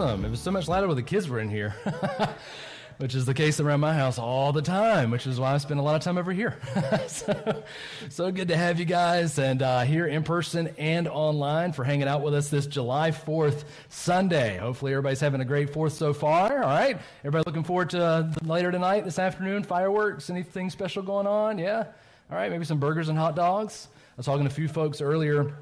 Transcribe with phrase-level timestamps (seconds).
[0.00, 0.24] Awesome.
[0.24, 1.74] It was so much louder when the kids were in here,
[2.96, 5.78] which is the case around my house all the time, which is why I spend
[5.78, 6.56] a lot of time over here.
[7.06, 7.62] so,
[8.08, 12.08] so good to have you guys and uh, here in person and online for hanging
[12.08, 14.56] out with us this July 4th Sunday.
[14.56, 16.50] Hopefully, everybody's having a great 4th so far.
[16.50, 16.98] All right.
[17.20, 21.58] Everybody looking forward to uh, later tonight, this afternoon, fireworks, anything special going on?
[21.58, 21.84] Yeah.
[22.30, 22.50] All right.
[22.50, 23.88] Maybe some burgers and hot dogs.
[23.94, 25.54] I was talking to a few folks earlier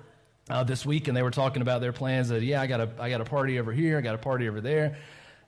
[0.51, 2.29] uh, this week, and they were talking about their plans.
[2.29, 4.48] That yeah, I got a I got a party over here, I got a party
[4.48, 4.97] over there,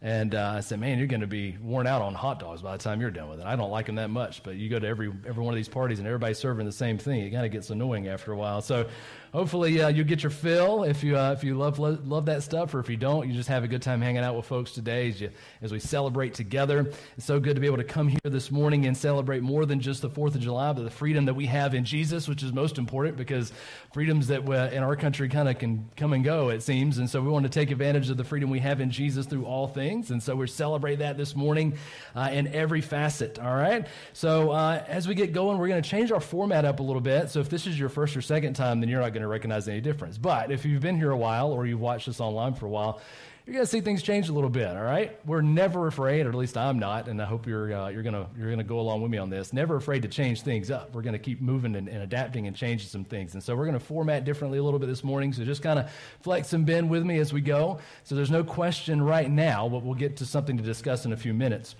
[0.02, 2.76] and uh, I said, man, you're going to be worn out on hot dogs by
[2.76, 3.46] the time you're done with it.
[3.46, 5.68] I don't like them that much, but you go to every every one of these
[5.68, 7.20] parties, and everybody's serving the same thing.
[7.20, 8.62] It kind of gets annoying after a while.
[8.62, 8.88] So
[9.32, 12.74] hopefully uh, you'll get your fill if you uh, if you love love that stuff,
[12.74, 15.08] or if you don't, you just have a good time hanging out with folks today
[15.08, 15.30] as, you,
[15.62, 16.92] as we celebrate together.
[17.16, 19.80] It's so good to be able to come here this morning and celebrate more than
[19.80, 22.52] just the Fourth of July, but the freedom that we have in Jesus, which is
[22.52, 23.52] most important because
[23.92, 27.20] freedoms that in our country kind of can come and go, it seems, and so
[27.20, 30.10] we want to take advantage of the freedom we have in Jesus through all things,
[30.10, 31.76] and so we celebrate that this morning
[32.14, 33.38] uh, in every facet.
[33.38, 33.86] All right.
[34.12, 37.00] So uh, as we get going, we're going to change our format up a little
[37.00, 37.30] bit.
[37.30, 39.68] So if this is your first or second time, then you're not going to recognize
[39.68, 40.18] any difference.
[40.18, 43.00] But if you've been here a while or you've watched this online for a while,
[43.46, 44.68] you're going to see things change a little bit.
[44.68, 47.88] All right, we're never afraid, or at least I'm not, and I hope you're uh,
[47.88, 49.52] you're gonna you're gonna go along with me on this.
[49.52, 50.94] Never afraid to change things up.
[50.94, 53.64] We're going to keep moving and, and, adapting and changing some things, and so we're
[53.64, 55.32] going to format differently a little bit this morning.
[55.32, 55.90] So just kind of
[56.20, 57.80] flex and bend with me as we go.
[58.04, 61.16] So there's no question right now, but we'll get to something to discuss in a
[61.16, 61.74] few minutes.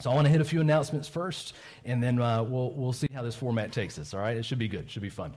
[0.00, 1.54] So I want to hit a few announcements first,
[1.84, 4.14] and then uh, we'll we'll see how this format takes us.
[4.14, 4.82] All right, it should be good.
[4.82, 5.32] It should be fun.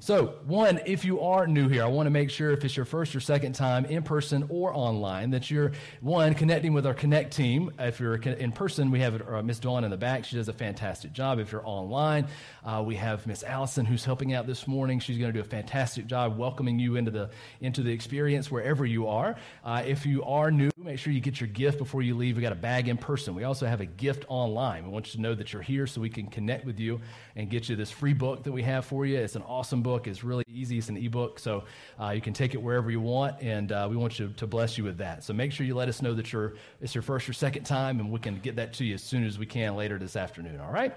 [0.00, 2.84] So, one, if you are new here, I want to make sure if it's your
[2.84, 7.34] first or second time in person or online that you're, one, connecting with our Connect
[7.34, 7.70] team.
[7.78, 10.24] If you're in person, we have uh, Miss Dawn in the back.
[10.24, 11.38] She does a fantastic job.
[11.38, 12.26] If you're online,
[12.64, 15.00] uh, we have Miss Allison who's helping out this morning.
[15.00, 17.30] She's going to do a fantastic job welcoming you into the,
[17.60, 19.36] into the experience wherever you are.
[19.64, 22.36] Uh, if you are new, make sure you get your gift before you leave.
[22.36, 23.34] we got a bag in person.
[23.34, 24.84] We also have a gift online.
[24.84, 27.00] We want you to know that you're here so we can connect with you
[27.36, 29.18] and get you this free book that we have for you.
[29.18, 30.06] It's an awesome book.
[30.06, 30.78] It's really easy.
[30.78, 31.64] It's an ebook, so
[32.00, 34.78] uh, you can take it wherever you want, and uh, we want you to bless
[34.78, 35.24] you with that.
[35.24, 38.00] So make sure you let us know that you're, it's your first or second time,
[38.00, 40.60] and we can get that to you as soon as we can later this afternoon,
[40.60, 40.94] all right?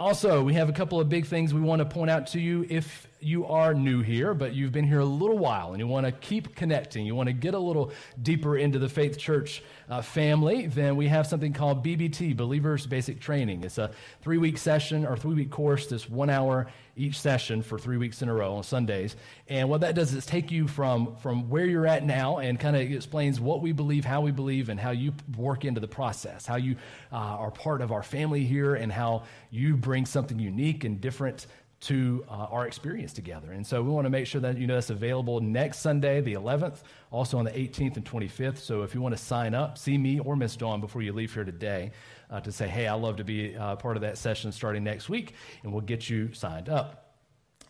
[0.00, 2.64] Also, we have a couple of big things we want to point out to you
[2.70, 6.06] if you are new here, but you've been here a little while and you want
[6.06, 10.00] to keep connecting, you want to get a little deeper into the Faith Church uh,
[10.00, 13.62] family, then we have something called BBT, Believers Basic Training.
[13.62, 13.90] It's a
[14.22, 16.68] three week session or three week course that's one hour
[17.00, 19.16] each session for three weeks in a row on Sundays.
[19.48, 22.76] And what that does is take you from, from where you're at now and kind
[22.76, 26.46] of explains what we believe, how we believe, and how you work into the process,
[26.46, 26.76] how you
[27.12, 31.46] uh, are part of our family here, and how you bring something unique and different
[31.80, 33.52] to uh, our experience together.
[33.52, 36.34] And so we want to make sure that you know that's available next Sunday, the
[36.34, 38.58] 11th, also on the 18th and 25th.
[38.58, 41.32] So if you want to sign up, see me or Miss Dawn before you leave
[41.32, 41.92] here today
[42.30, 45.08] uh, to say, hey, i love to be uh, part of that session starting next
[45.08, 47.14] week, and we'll get you signed up.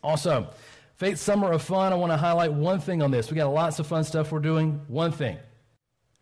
[0.03, 0.51] Also,
[0.97, 3.31] Faith Summer of Fun, I want to highlight one thing on this.
[3.31, 4.81] We got lots of fun stuff we're doing.
[4.89, 5.39] One thing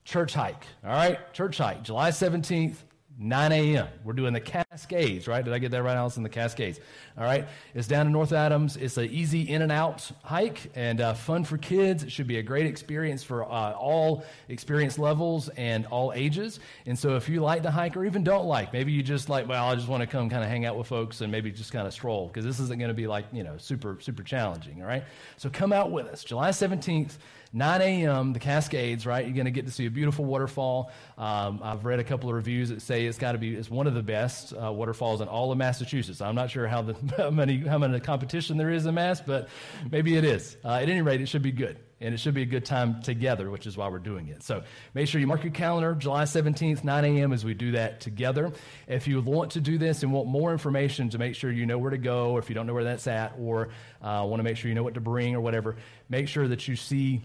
[0.04, 0.64] church hike.
[0.84, 2.76] All right, church hike, July 17th
[3.20, 3.88] 9 a.m.
[4.04, 5.44] We're doing the Cascades, right?
[5.44, 6.22] Did I get that right, Allison?
[6.22, 6.78] The Cascades.
[7.16, 7.48] All right.
[7.74, 8.76] It's down in North Adams.
[8.76, 12.04] It's an easy in and out hike and uh, fun for kids.
[12.04, 16.60] It should be a great experience for uh, all experience levels and all ages.
[16.86, 19.48] And so if you like to hike or even don't like, maybe you just like,
[19.48, 21.72] well, I just want to come kind of hang out with folks and maybe just
[21.72, 24.80] kind of stroll because this isn't going to be like, you know, super, super challenging.
[24.80, 25.02] All right.
[25.38, 26.22] So come out with us.
[26.22, 27.16] July 17th.
[27.52, 29.24] 9 a.m., the Cascades, right?
[29.24, 30.90] You're going to get to see a beautiful waterfall.
[31.16, 33.86] Um, I've read a couple of reviews that say it's got to be it's one
[33.86, 36.20] of the best uh, waterfalls in all of Massachusetts.
[36.20, 39.48] I'm not sure how, the, how many how many competition there is in Mass, but
[39.90, 40.56] maybe it is.
[40.64, 41.78] Uh, at any rate, it should be good.
[42.00, 44.44] And it should be a good time together, which is why we're doing it.
[44.44, 44.62] So
[44.94, 48.52] make sure you mark your calendar, July 17th, 9 a.m., as we do that together.
[48.86, 51.76] If you want to do this and want more information to make sure you know
[51.76, 54.44] where to go, or if you don't know where that's at, or uh, want to
[54.44, 55.74] make sure you know what to bring or whatever,
[56.08, 57.20] make sure that you see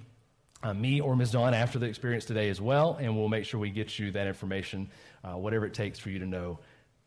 [0.63, 1.31] uh, me or Ms.
[1.31, 4.27] Dawn after the experience today as well, and we'll make sure we get you that
[4.27, 4.89] information,
[5.23, 6.59] uh, whatever it takes for you to know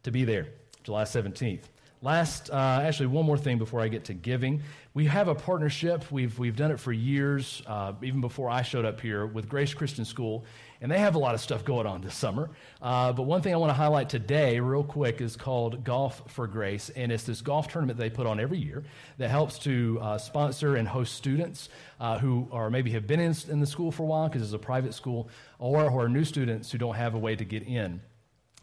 [0.02, 0.48] to be there,
[0.84, 1.62] July 17th.
[2.06, 4.62] Last, uh, actually, one more thing before I get to giving.
[4.94, 6.12] We have a partnership.
[6.12, 9.74] We've, we've done it for years, uh, even before I showed up here, with Grace
[9.74, 10.44] Christian School.
[10.80, 12.50] And they have a lot of stuff going on this summer.
[12.80, 16.46] Uh, but one thing I want to highlight today, real quick, is called Golf for
[16.46, 16.90] Grace.
[16.90, 18.84] And it's this golf tournament they put on every year
[19.18, 23.34] that helps to uh, sponsor and host students uh, who are maybe have been in,
[23.48, 26.24] in the school for a while because it's a private school, or who are new
[26.24, 28.00] students who don't have a way to get in.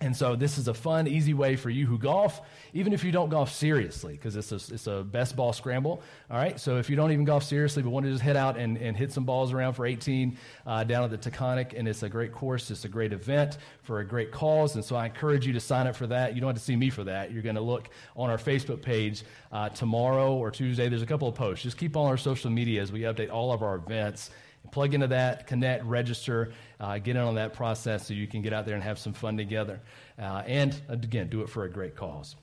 [0.02, 2.42] And so this is a fun, easy way for you who golf,
[2.74, 6.02] even if you don't golf seriously, because it's a, it's a best ball scramble.
[6.30, 8.58] All right, so if you don't even golf seriously, but want to just head out
[8.58, 10.36] and, and hit some balls around for 18
[10.66, 14.00] uh, down at the Taconic, and it's a great course, it's a great event for
[14.00, 16.34] a great cause, and so I encourage you to sign up for that.
[16.34, 17.32] You don't have to see me for that.
[17.32, 20.90] You're going to look on our Facebook page uh, tomorrow or Tuesday.
[20.90, 21.64] There's a couple of posts.
[21.64, 24.32] Just keep on our social media as we update all of our events
[24.72, 26.54] plug into that, connect, register,
[26.84, 29.14] uh, get in on that process so you can get out there and have some
[29.14, 29.80] fun together.
[30.20, 32.36] Uh, and again, do it for a great cause.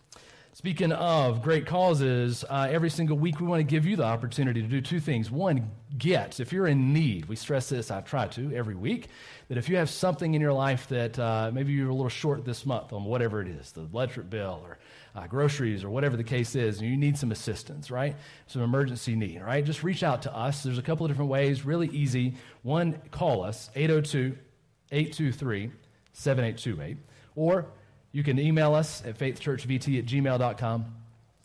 [0.55, 4.63] Speaking of great causes, uh, every single week we want to give you the opportunity
[4.63, 5.31] to do two things.
[5.31, 6.41] One, get.
[6.41, 9.09] If you're in need, we stress this, I try to every week,
[9.49, 12.45] that if you have something in your life that uh, maybe you're a little short
[12.45, 14.79] this month on whatever it is, the electric bill or
[15.15, 18.17] uh, groceries or whatever the case is, and you need some assistance, right?
[18.47, 19.65] Some emergency need, right?
[19.65, 20.62] Just reach out to us.
[20.62, 22.35] There's a couple of different ways, really easy.
[22.62, 24.37] One, call us, 802
[24.93, 25.71] 823
[26.12, 26.97] 7828,
[27.37, 27.67] or
[28.12, 30.95] you can email us at faithchurchvt at gmail.com.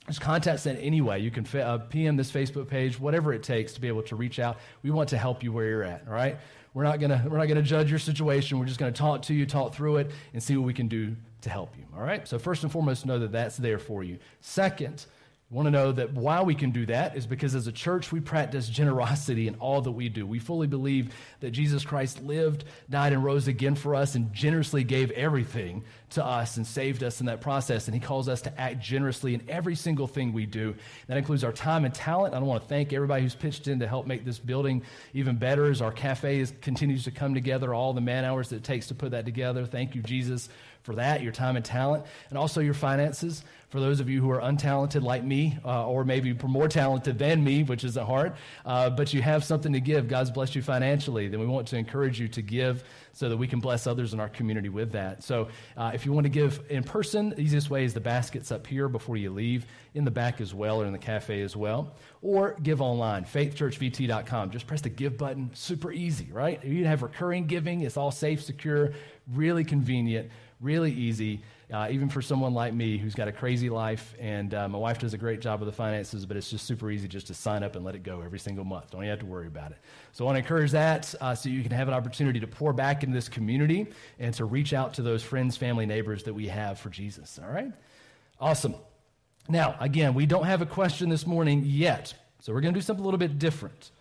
[0.07, 1.19] Just contact us in any way.
[1.19, 4.39] You can uh, PM this Facebook page, whatever it takes to be able to reach
[4.39, 4.57] out.
[4.83, 6.37] We want to help you where you're at, all right?
[6.75, 8.59] We're not gonna we're not gonna judge your situation.
[8.59, 11.15] We're just gonna talk to you, talk through it, and see what we can do
[11.45, 11.85] to help you.
[11.95, 12.27] All right.
[12.27, 14.17] So first and foremost, know that that's there for you.
[14.41, 15.05] Second,
[15.51, 18.19] want to know that why we can do that is because as a church, we
[18.19, 20.25] practice generosity in all that we do.
[20.25, 24.83] We fully believe that Jesus Christ lived, died, and rose again for us and generously
[24.83, 27.87] gave everything to us and saved us in that process.
[27.87, 30.73] And he calls us to act generously in every single thing we do.
[31.07, 32.33] That includes our time and talent.
[32.33, 34.81] I want to thank everybody who's pitched in to help make this building
[35.13, 38.57] even better as our cafe is, continues to come together, all the man hours that
[38.57, 39.67] it takes to put that together.
[39.67, 40.49] Thank you, Jesus,
[40.85, 43.43] for that, your time and talent, and also your finances.
[43.69, 47.43] For those of you who are untalented like me, uh, or maybe more talented than
[47.43, 48.33] me, which isn't hard,
[48.65, 51.77] uh, but you have something to give, God's blessed you financially, then we want to
[51.77, 55.23] encourage you to give so that we can bless others in our community with that.
[55.23, 58.51] So uh, if you want to give in person, the easiest way is the baskets
[58.51, 59.65] up here before you leave,
[59.95, 61.95] in the back as well, or in the cafe as well.
[62.21, 64.51] Or give online, faithchurchvt.com.
[64.51, 65.49] Just press the give button.
[65.53, 66.63] Super easy, right?
[66.63, 68.91] You have recurring giving, it's all safe, secure,
[69.33, 70.29] really convenient
[70.61, 71.41] really easy,
[71.71, 74.15] uh, even for someone like me who's got a crazy life.
[74.19, 76.89] And uh, my wife does a great job with the finances, but it's just super
[76.89, 78.91] easy just to sign up and let it go every single month.
[78.91, 79.77] Don't even have to worry about it.
[80.11, 82.73] So I want to encourage that uh, so you can have an opportunity to pour
[82.73, 83.87] back into this community
[84.19, 87.39] and to reach out to those friends, family, neighbors that we have for Jesus.
[87.43, 87.71] All right?
[88.39, 88.75] Awesome.
[89.47, 92.13] Now, again, we don't have a question this morning yet.
[92.39, 93.91] So we're going to do something a little bit different.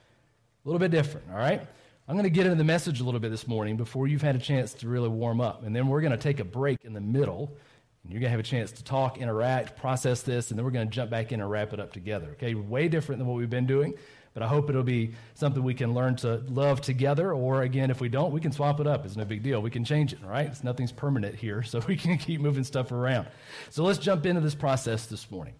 [0.64, 1.66] A little bit different, all right?
[2.06, 4.36] I'm going to get into the message a little bit this morning before you've had
[4.36, 5.64] a chance to really warm up.
[5.64, 7.56] And then we're going to take a break in the middle.
[8.02, 10.70] And you're going to have a chance to talk, interact, process this, and then we're
[10.70, 12.32] going to jump back in and wrap it up together.
[12.32, 12.54] Okay?
[12.54, 13.94] Way different than what we've been doing,
[14.34, 17.32] but I hope it'll be something we can learn to love together.
[17.32, 19.06] Or again, if we don't, we can swap it up.
[19.06, 19.62] It's no big deal.
[19.62, 20.48] We can change it, right?
[20.48, 23.28] It's, nothing's permanent here, so we can keep moving stuff around.
[23.70, 25.54] So let's jump into this process this morning.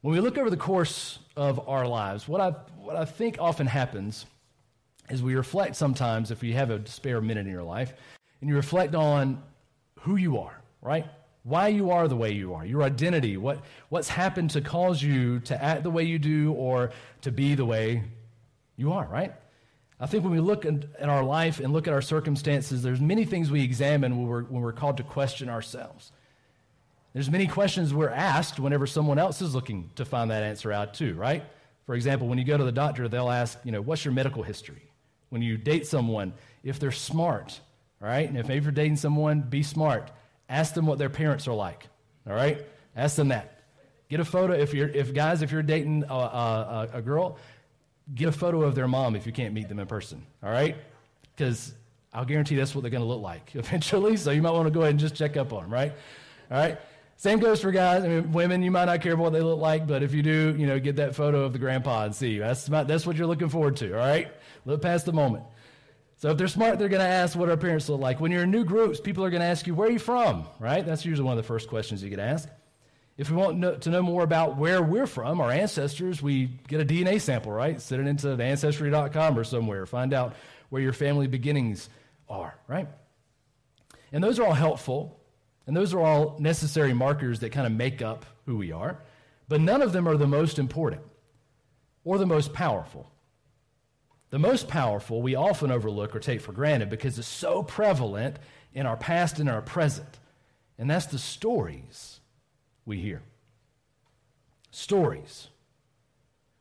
[0.00, 2.50] When we look over the course of our lives, what I,
[2.80, 4.26] what I think often happens
[5.08, 7.94] as we reflect sometimes, if you have a spare minute in your life,
[8.40, 9.42] and you reflect on
[10.00, 11.06] who you are, right?
[11.44, 15.40] Why you are the way you are, your identity, what, what's happened to cause you
[15.40, 16.90] to act the way you do or
[17.22, 18.02] to be the way
[18.76, 19.32] you are, right?
[19.98, 23.24] I think when we look at our life and look at our circumstances, there's many
[23.24, 26.12] things we examine when we're, when we're called to question ourselves.
[27.14, 30.92] There's many questions we're asked whenever someone else is looking to find that answer out
[30.92, 31.44] too, right?
[31.86, 34.42] For example, when you go to the doctor, they'll ask, you know, what's your medical
[34.42, 34.90] history?
[35.30, 37.60] When you date someone, if they're smart,
[38.00, 38.28] all right?
[38.28, 40.10] And if you're dating someone, be smart.
[40.48, 41.86] Ask them what their parents are like,
[42.28, 42.64] all right?
[42.94, 43.60] Ask them that.
[44.08, 44.52] Get a photo.
[44.52, 47.38] If you're, if guys, if you're dating a, a, a girl,
[48.14, 50.76] get a photo of their mom if you can't meet them in person, all right?
[51.34, 51.74] Because
[52.12, 54.16] I'll guarantee that's what they're going to look like eventually.
[54.16, 55.92] So you might want to go ahead and just check up on them, right?
[56.50, 56.78] All right.
[57.18, 58.04] Same goes for guys.
[58.04, 60.22] I mean, women, you might not care about what they look like, but if you
[60.22, 62.38] do, you know, get that photo of the grandpa and see.
[62.38, 64.28] That's, that's what you're looking forward to, all right?
[64.66, 65.44] Look past the moment.
[66.18, 68.20] So if they're smart, they're going to ask what our parents look like.
[68.20, 70.46] When you're in new groups, people are going to ask you, where are you from,
[70.58, 70.84] right?
[70.84, 72.48] That's usually one of the first questions you get asked.
[73.16, 76.84] If we want to know more about where we're from, our ancestors, we get a
[76.84, 77.80] DNA sample, right?
[77.80, 79.86] Send it into ancestry.com or somewhere.
[79.86, 80.34] Find out
[80.68, 81.88] where your family beginnings
[82.28, 82.88] are, right?
[84.12, 85.18] And those are all helpful
[85.66, 88.98] and those are all necessary markers that kind of make up who we are,
[89.48, 91.02] but none of them are the most important
[92.04, 93.10] or the most powerful.
[94.30, 98.38] The most powerful we often overlook or take for granted because it's so prevalent
[98.72, 100.18] in our past and our present,
[100.78, 102.20] and that's the stories
[102.84, 103.22] we hear.
[104.70, 105.48] Stories.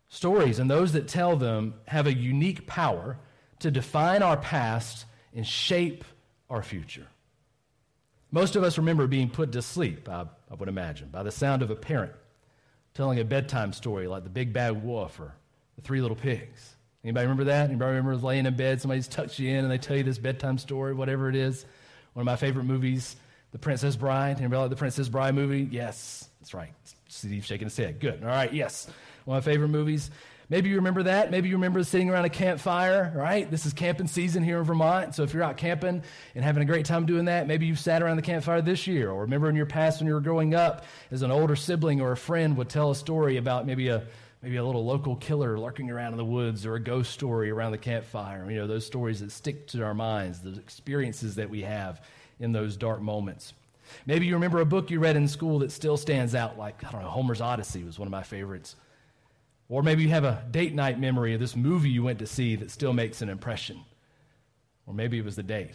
[0.07, 3.17] Stories, and those that tell them have a unique power
[3.59, 6.05] to define our past and shape
[6.49, 7.07] our future.
[8.35, 11.61] Most of us remember being put to sleep, I, I would imagine, by the sound
[11.61, 12.11] of a parent
[12.93, 15.33] telling a bedtime story like The Big Bad Wolf or
[15.77, 16.75] The Three Little Pigs.
[17.01, 17.69] Anybody remember that?
[17.69, 20.57] Anybody remember laying in bed, somebody's tucks you in and they tell you this bedtime
[20.57, 21.65] story, whatever it is?
[22.11, 23.15] One of my favorite movies,
[23.53, 24.37] The Princess Bride.
[24.39, 25.69] Anybody like The Princess Bride movie?
[25.71, 26.73] Yes, that's right.
[27.07, 28.01] Steve shaking his head.
[28.01, 28.21] Good.
[28.21, 28.89] All right, yes.
[29.23, 30.11] One of my favorite movies.
[30.49, 31.31] Maybe you remember that.
[31.31, 33.49] Maybe you remember sitting around a campfire, right?
[33.49, 35.15] This is camping season here in Vermont.
[35.15, 36.03] So if you're out camping
[36.35, 39.09] and having a great time doing that, maybe you've sat around the campfire this year.
[39.09, 42.11] Or remember in your past when you were growing up, as an older sibling or
[42.11, 44.03] a friend would tell a story about maybe a
[44.43, 47.71] maybe a little local killer lurking around in the woods or a ghost story around
[47.71, 48.45] the campfire.
[48.47, 52.05] You know, those stories that stick to our minds, the experiences that we have
[52.39, 53.53] in those dark moments.
[54.05, 56.91] Maybe you remember a book you read in school that still stands out, like, I
[56.91, 58.75] don't know, Homer's Odyssey was one of my favorites.
[59.67, 62.55] Or maybe you have a date night memory of this movie you went to see
[62.57, 63.81] that still makes an impression.
[64.85, 65.71] Or maybe it was the date.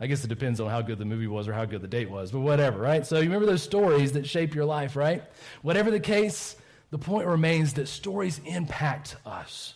[0.00, 2.10] I guess it depends on how good the movie was or how good the date
[2.10, 3.06] was, but whatever, right?
[3.06, 5.22] So you remember those stories that shape your life, right?
[5.62, 6.56] Whatever the case,
[6.90, 9.74] the point remains that stories impact us,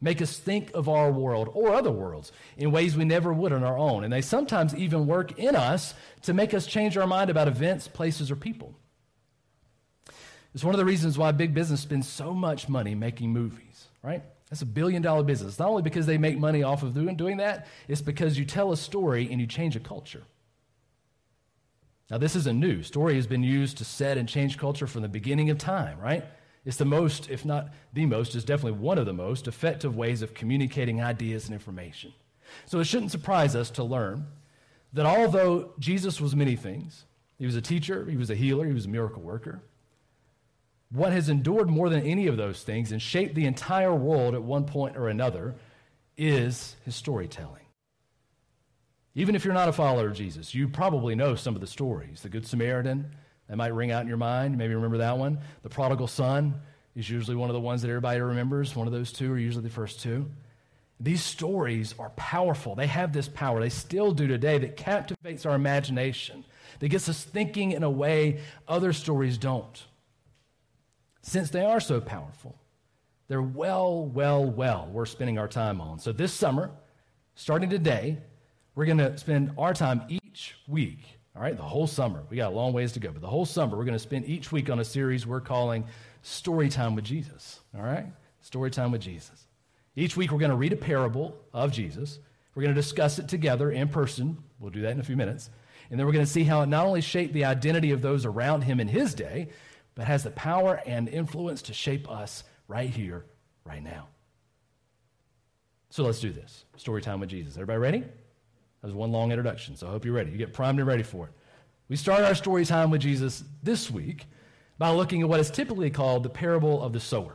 [0.00, 3.64] make us think of our world or other worlds in ways we never would on
[3.64, 4.04] our own.
[4.04, 7.88] And they sometimes even work in us to make us change our mind about events,
[7.88, 8.74] places, or people.
[10.54, 14.22] It's one of the reasons why big business spends so much money making movies, right?
[14.50, 15.58] That's a billion dollar business.
[15.58, 18.76] Not only because they make money off of doing, that, it's because you tell a
[18.76, 20.22] story and you change a culture.
[22.10, 22.82] Now, this isn't new.
[22.82, 26.24] Story has been used to set and change culture from the beginning of time, right?
[26.64, 30.22] It's the most, if not the most, is definitely one of the most effective ways
[30.22, 32.14] of communicating ideas and information.
[32.64, 34.26] So it shouldn't surprise us to learn
[34.94, 37.04] that although Jesus was many things,
[37.38, 39.60] he was a teacher, he was a healer, he was a miracle worker,
[40.90, 44.42] what has endured more than any of those things and shaped the entire world at
[44.42, 45.54] one point or another
[46.16, 47.66] is his storytelling.
[49.14, 52.22] Even if you're not a follower of Jesus, you probably know some of the stories.
[52.22, 53.10] The Good Samaritan,
[53.48, 54.56] that might ring out in your mind.
[54.56, 55.40] Maybe remember that one.
[55.62, 56.60] The prodigal son
[56.94, 58.76] is usually one of the ones that everybody remembers.
[58.76, 60.30] One of those two are usually the first two.
[61.00, 62.74] These stories are powerful.
[62.74, 63.60] They have this power.
[63.60, 66.44] They still do today that captivates our imagination,
[66.80, 69.84] that gets us thinking in a way other stories don't.
[71.28, 72.56] Since they are so powerful,
[73.28, 75.98] they're well, well, well worth spending our time on.
[75.98, 76.70] So this summer,
[77.34, 78.16] starting today,
[78.74, 81.00] we're going to spend our time each week,
[81.36, 82.22] all right, the whole summer.
[82.30, 84.26] We got a long ways to go, but the whole summer, we're going to spend
[84.26, 85.84] each week on a series we're calling
[86.22, 88.06] Story Time with Jesus, all right?
[88.40, 89.46] Story Time with Jesus.
[89.96, 92.20] Each week, we're going to read a parable of Jesus.
[92.54, 94.38] We're going to discuss it together in person.
[94.60, 95.50] We'll do that in a few minutes.
[95.90, 98.24] And then we're going to see how it not only shaped the identity of those
[98.24, 99.48] around him in his day,
[99.98, 103.26] but has the power and influence to shape us right here,
[103.64, 104.06] right now.
[105.90, 106.66] So let's do this.
[106.76, 107.54] Story time with Jesus.
[107.54, 108.00] Everybody ready?
[108.02, 110.30] That was one long introduction, so I hope you're ready.
[110.30, 111.32] You get primed and ready for it.
[111.88, 114.26] We start our story time with Jesus this week
[114.78, 117.34] by looking at what is typically called the parable of the sower.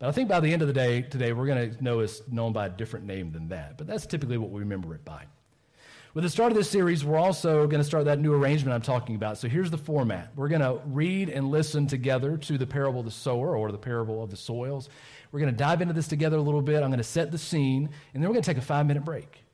[0.00, 2.20] But I think by the end of the day today, we're going to know it's
[2.26, 3.78] known by a different name than that.
[3.78, 5.26] But that's typically what we remember it by.
[6.16, 8.80] With the start of this series, we're also going to start that new arrangement I'm
[8.80, 9.36] talking about.
[9.36, 10.32] So here's the format.
[10.34, 13.76] We're going to read and listen together to the parable of the sower or the
[13.76, 14.88] parable of the soils.
[15.30, 16.76] We're going to dive into this together a little bit.
[16.76, 19.04] I'm going to set the scene, and then we're going to take a five minute
[19.04, 19.44] break.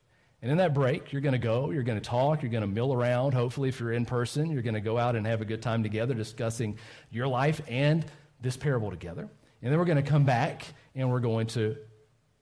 [0.41, 2.69] And in that break, you're going to go, you're going to talk, you're going to
[2.69, 3.35] mill around.
[3.35, 5.83] Hopefully, if you're in person, you're going to go out and have a good time
[5.83, 6.79] together discussing
[7.11, 8.07] your life and
[8.41, 9.29] this parable together.
[9.63, 10.65] And then we're going to come back
[10.95, 11.77] and we're going to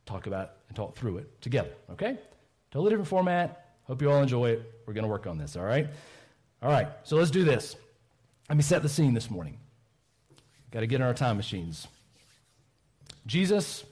[0.05, 2.19] talk about and talk through it together, okay?
[2.71, 3.60] Totally different format,
[3.91, 4.73] Hope you all enjoy it.
[4.87, 5.89] We're going to work on this, all right?
[6.63, 7.75] All right, so let's do this.
[8.49, 9.59] Let me set the scene this morning.
[10.71, 11.89] Got to get in our time machines.
[13.27, 13.83] Jesus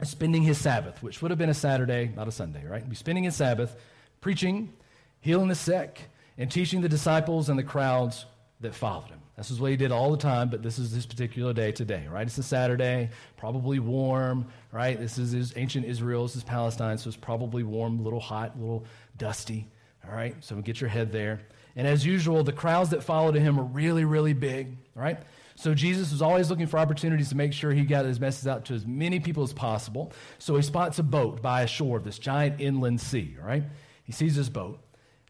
[0.00, 2.82] is spending his Sabbath, which would have been a Saturday, not a Sunday, right?
[2.88, 3.76] He's spending his Sabbath
[4.22, 4.72] preaching,
[5.20, 6.00] healing the sick,
[6.38, 8.24] and teaching the disciples and the crowds
[8.60, 9.20] that followed him.
[9.36, 12.06] This is what he did all the time, but this is this particular day today,
[12.10, 12.26] right?
[12.26, 14.98] It's a Saturday, probably warm, right?
[14.98, 18.58] This is ancient Israel, this is Palestine, so it's probably warm, a little hot, a
[18.58, 18.86] little
[19.18, 19.68] dusty,
[20.06, 20.34] all right?
[20.40, 21.40] So get your head there.
[21.76, 25.18] And as usual, the crowds that followed him were really, really big, right?
[25.56, 28.66] So Jesus was always looking for opportunities to make sure he got his message out
[28.66, 30.12] to as many people as possible.
[30.38, 33.64] So he spots a boat by a shore of this giant inland sea, All right,
[34.04, 34.80] He sees this boat.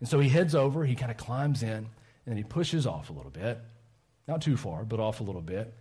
[0.01, 1.87] And so he heads over, he kind of climbs in, and
[2.27, 3.61] then he pushes off a little bit.
[4.29, 5.73] Not too far, but off a little bit.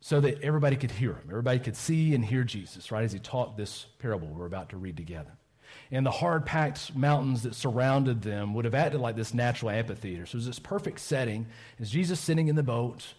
[0.00, 1.24] So that everybody could hear him.
[1.28, 4.76] Everybody could see and hear Jesus, right, as he taught this parable we're about to
[4.76, 5.32] read together.
[5.90, 10.26] And the hard packed mountains that surrounded them would have acted like this natural amphitheater.
[10.26, 11.46] So it was this perfect setting
[11.78, 13.14] Is Jesus sitting in the boat.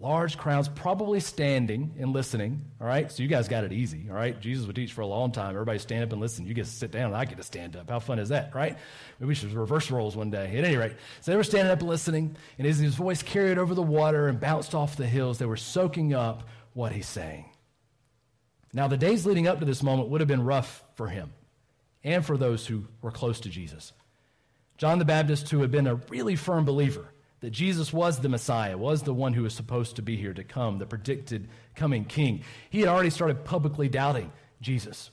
[0.00, 2.64] Large crowds probably standing and listening.
[2.80, 4.06] All right, so you guys got it easy.
[4.08, 5.50] All right, Jesus would teach for a long time.
[5.50, 6.46] Everybody stand up and listen.
[6.46, 7.90] You get to sit down, I get to stand up.
[7.90, 8.76] How fun is that, right?
[9.18, 10.56] Maybe we should reverse roles one day.
[10.56, 13.58] At any rate, so they were standing up and listening, and as his voice carried
[13.58, 17.46] over the water and bounced off the hills, they were soaking up what he's saying.
[18.72, 21.32] Now, the days leading up to this moment would have been rough for him
[22.04, 23.92] and for those who were close to Jesus.
[24.76, 28.76] John the Baptist, who had been a really firm believer that Jesus was the Messiah,
[28.76, 32.42] was the one who was supposed to be here to come, the predicted coming king,
[32.70, 35.10] he had already started publicly doubting Jesus.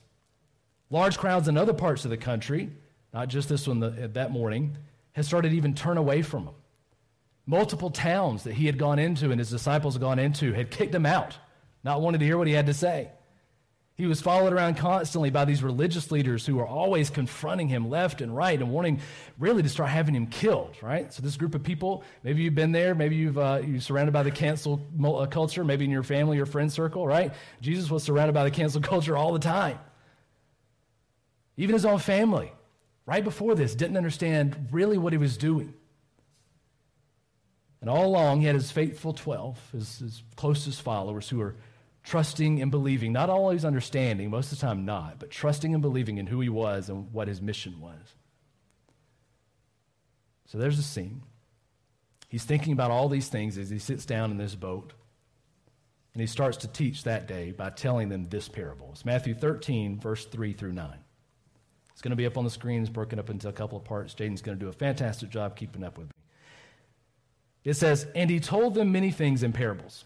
[0.89, 2.71] Large crowds in other parts of the country,
[3.13, 4.77] not just this one the, that morning,
[5.13, 6.53] had started even turn away from him.
[7.45, 10.93] Multiple towns that he had gone into and his disciples had gone into had kicked
[10.93, 11.37] him out,
[11.83, 13.09] not wanting to hear what he had to say.
[13.97, 18.19] He was followed around constantly by these religious leaders who were always confronting him left
[18.19, 18.99] and right and wanting
[19.39, 21.13] really to start having him killed, right?
[21.13, 24.23] So, this group of people, maybe you've been there, maybe you've, uh, you're surrounded by
[24.23, 27.33] the cancel uh, culture, maybe in your family or friend circle, right?
[27.61, 29.79] Jesus was surrounded by the cancel culture all the time.
[31.55, 32.51] Even his own family,
[33.05, 35.73] right before this, didn't understand really what he was doing.
[37.79, 41.55] And all along, he had his faithful 12, his, his closest followers who were
[42.05, 46.17] trusting and believing, not always understanding, most of the time not, but trusting and believing
[46.17, 48.15] in who he was and what his mission was.
[50.45, 51.23] So there's a scene.
[52.29, 54.93] He's thinking about all these things as he sits down in this boat.
[56.13, 58.89] And he starts to teach that day by telling them this parable.
[58.93, 60.89] It's Matthew 13, verse 3 through 9.
[61.91, 62.81] It's going to be up on the screen.
[62.81, 64.13] It's broken up into a couple of parts.
[64.13, 66.13] Jaden's going to do a fantastic job keeping up with me.
[67.65, 70.05] It says, And he told them many things in parables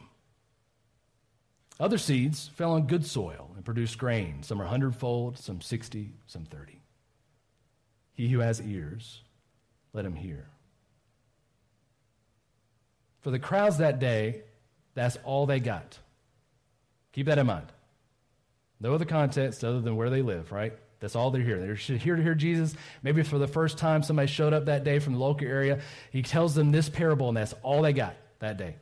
[1.81, 4.43] Other seeds fell on good soil and produced grain.
[4.43, 6.79] Some are hundredfold, some sixty, some thirty.
[8.13, 9.21] He who has ears,
[9.91, 10.45] let him hear.
[13.21, 14.43] For the crowds that day,
[14.93, 15.97] that's all they got.
[17.13, 17.71] Keep that in mind.
[18.79, 20.73] No other context other than where they live, right?
[20.99, 21.59] That's all they're here.
[21.59, 22.75] They're here to hear Jesus.
[23.01, 25.81] Maybe for the first time, somebody showed up that day from the local area.
[26.11, 28.75] He tells them this parable, and that's all they got that day.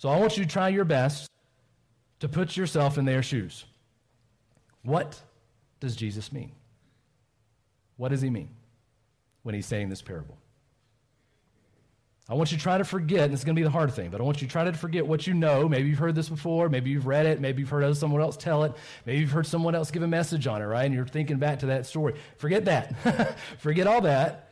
[0.00, 1.28] So I want you to try your best
[2.20, 3.66] to put yourself in their shoes.
[4.82, 5.20] What
[5.78, 6.52] does Jesus mean?
[7.98, 8.48] What does he mean
[9.42, 10.38] when he's saying this parable?
[12.30, 14.08] I want you to try to forget, and it's going to be the hard thing,
[14.08, 15.68] but I want you to try to forget what you know.
[15.68, 16.70] Maybe you've heard this before.
[16.70, 17.38] Maybe you've read it.
[17.38, 18.72] Maybe you've heard someone else tell it.
[19.04, 20.86] Maybe you've heard someone else give a message on it, right?
[20.86, 22.14] And you're thinking back to that story.
[22.38, 23.36] Forget that.
[23.58, 24.49] forget all that.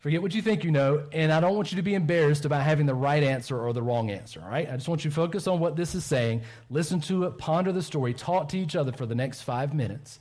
[0.00, 2.62] Forget what you think you know, and I don't want you to be embarrassed about
[2.62, 4.66] having the right answer or the wrong answer, all right?
[4.66, 7.70] I just want you to focus on what this is saying, listen to it, ponder
[7.70, 10.18] the story, talk to each other for the next five minutes.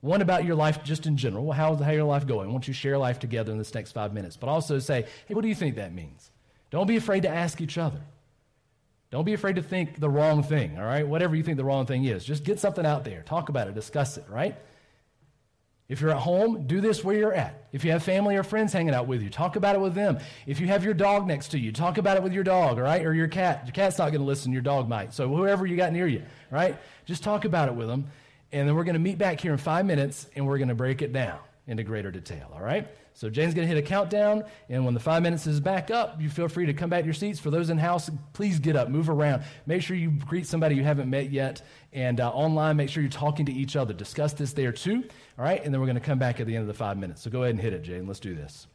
[0.00, 1.52] One about your life just in general.
[1.52, 2.48] How's how your life going?
[2.48, 4.36] I want you to share life together in this next five minutes.
[4.36, 6.30] But also say, hey, what do you think that means?
[6.70, 8.00] Don't be afraid to ask each other.
[9.10, 11.06] Don't be afraid to think the wrong thing, all right?
[11.06, 12.24] Whatever you think the wrong thing is.
[12.24, 13.22] Just get something out there.
[13.22, 14.56] Talk about it, discuss it, right?
[15.88, 17.66] If you're at home, do this where you're at.
[17.72, 20.18] If you have family or friends hanging out with you, talk about it with them.
[20.46, 22.84] If you have your dog next to you, talk about it with your dog, all
[22.84, 23.04] right?
[23.04, 23.62] Or your cat.
[23.64, 25.14] Your cat's not going to listen, your dog might.
[25.14, 26.76] So whoever you got near you, right?
[27.06, 28.06] Just talk about it with them.
[28.52, 30.74] And then we're going to meet back here in five minutes and we're going to
[30.74, 32.88] break it down into greater detail, all right?
[33.14, 36.20] So Jane's going to hit a countdown, and when the five minutes is back up,
[36.20, 37.38] you feel free to come back to your seats.
[37.38, 39.42] For those in house, please get up, move around.
[39.66, 43.10] Make sure you greet somebody you haven't met yet, and uh, online, make sure you're
[43.10, 43.92] talking to each other.
[43.92, 45.04] Discuss this there too,
[45.38, 45.62] all right?
[45.62, 47.22] And then we're going to come back at the end of the five minutes.
[47.22, 48.06] So go ahead and hit it, Jane.
[48.06, 48.66] Let's do this.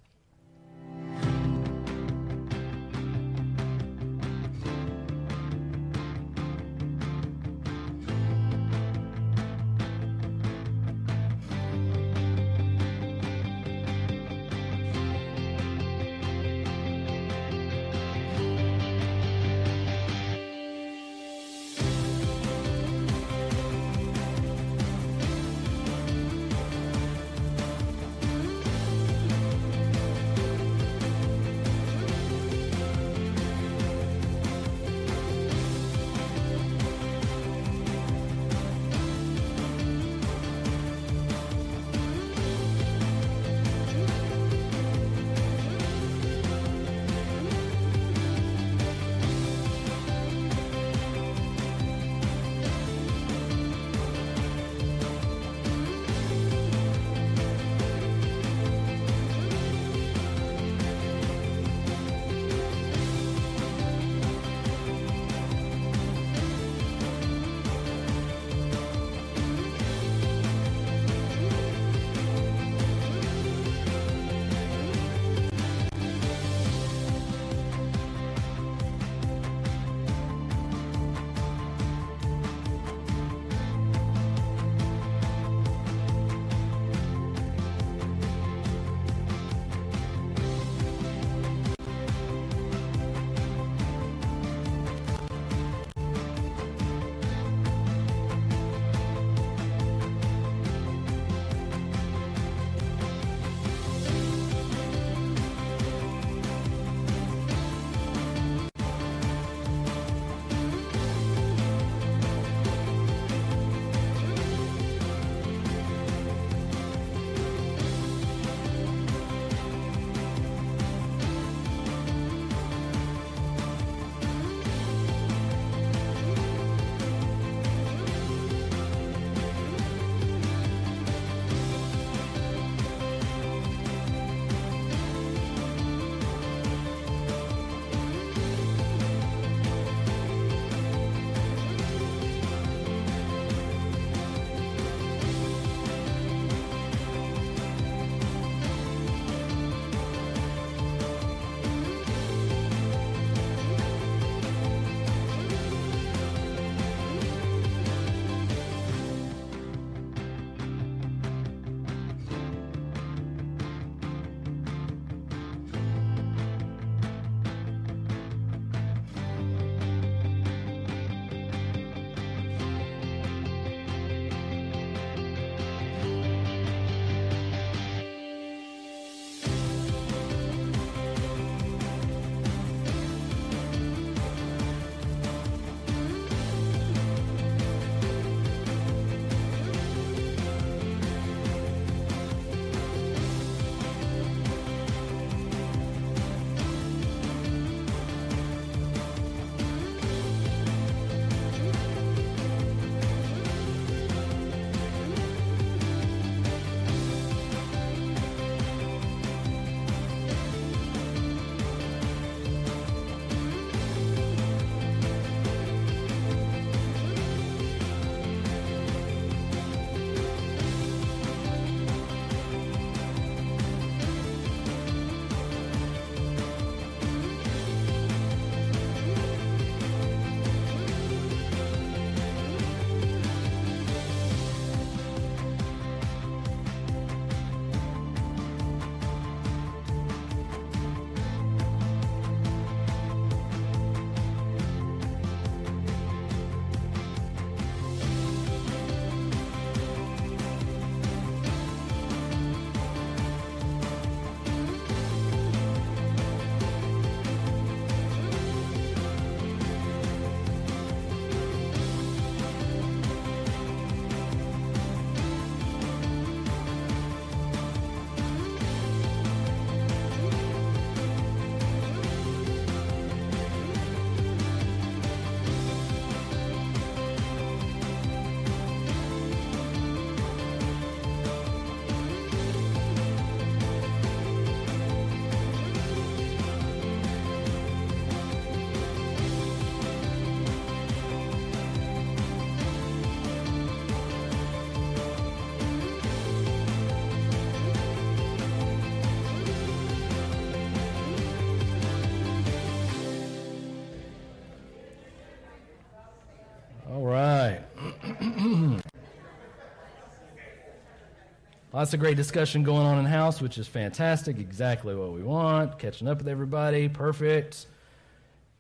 [311.83, 314.39] Lots of great discussion going on in house, which is fantastic.
[314.39, 315.77] Exactly what we want.
[315.77, 316.87] Catching up with everybody.
[316.87, 317.67] Perfect.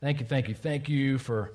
[0.01, 1.53] Thank you, thank you, thank you for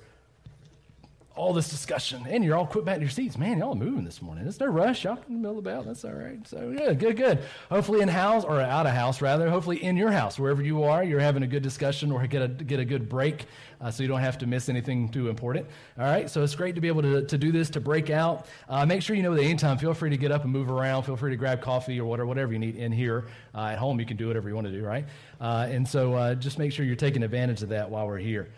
[1.39, 2.27] all this discussion.
[2.29, 3.39] And you're all quit back in your seats.
[3.39, 4.45] Man, y'all are moving this morning.
[4.45, 5.05] There's no rush.
[5.05, 5.87] Y'all can mill about.
[5.87, 6.47] That's all right.
[6.47, 7.39] So, good, good, good.
[7.71, 9.49] Hopefully in house, or out of house, rather.
[9.49, 12.49] Hopefully in your house, wherever you are, you're having a good discussion or get a,
[12.49, 13.47] get a good break
[13.81, 15.67] uh, so you don't have to miss anything too important.
[15.99, 16.29] All right.
[16.29, 18.47] So it's great to be able to, to do this, to break out.
[18.69, 21.05] Uh, make sure you know that anytime, feel free to get up and move around.
[21.05, 23.27] Feel free to grab coffee or whatever, whatever you need in here.
[23.55, 25.07] Uh, at home, you can do whatever you want to do, right?
[25.41, 28.49] Uh, and so uh, just make sure you're taking advantage of that while we're here.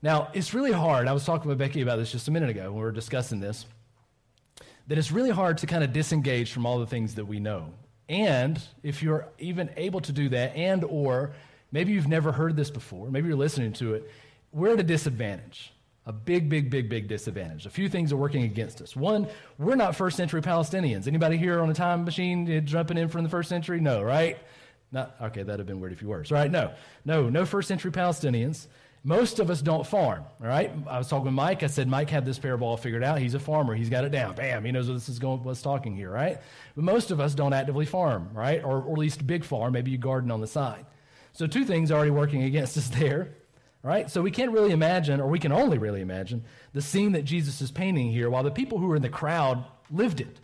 [0.00, 1.08] Now, it's really hard.
[1.08, 3.40] I was talking with Becky about this just a minute ago when we were discussing
[3.40, 3.66] this.
[4.86, 7.72] That it's really hard to kind of disengage from all the things that we know.
[8.08, 11.32] And if you're even able to do that, and or
[11.72, 14.10] maybe you've never heard this before, maybe you're listening to it,
[14.52, 15.72] we're at a disadvantage.
[16.06, 17.66] A big, big, big, big disadvantage.
[17.66, 18.96] A few things are working against us.
[18.96, 21.06] One, we're not first century Palestinians.
[21.06, 23.78] Anybody here on a time machine jumping in from the first century?
[23.78, 24.38] No, right?
[24.90, 26.24] Not okay, that'd have been weird if you were.
[26.24, 26.50] So, right?
[26.50, 26.72] No.
[27.04, 28.68] No, no first century Palestinians.
[29.04, 30.72] Most of us don't farm, right?
[30.88, 31.62] I was talking with Mike.
[31.62, 33.18] I said, Mike had this parable all figured out.
[33.18, 33.74] He's a farmer.
[33.74, 34.34] He's got it down.
[34.34, 34.64] Bam.
[34.64, 36.40] He knows what this is going, what's talking here, right?
[36.74, 38.62] But most of us don't actively farm, right?
[38.62, 39.72] Or, or at least big farm.
[39.72, 40.84] Maybe you garden on the side.
[41.32, 43.34] So two things already working against us there,
[43.82, 44.10] right?
[44.10, 47.60] So we can't really imagine, or we can only really imagine, the scene that Jesus
[47.60, 50.40] is painting here while the people who were in the crowd lived it.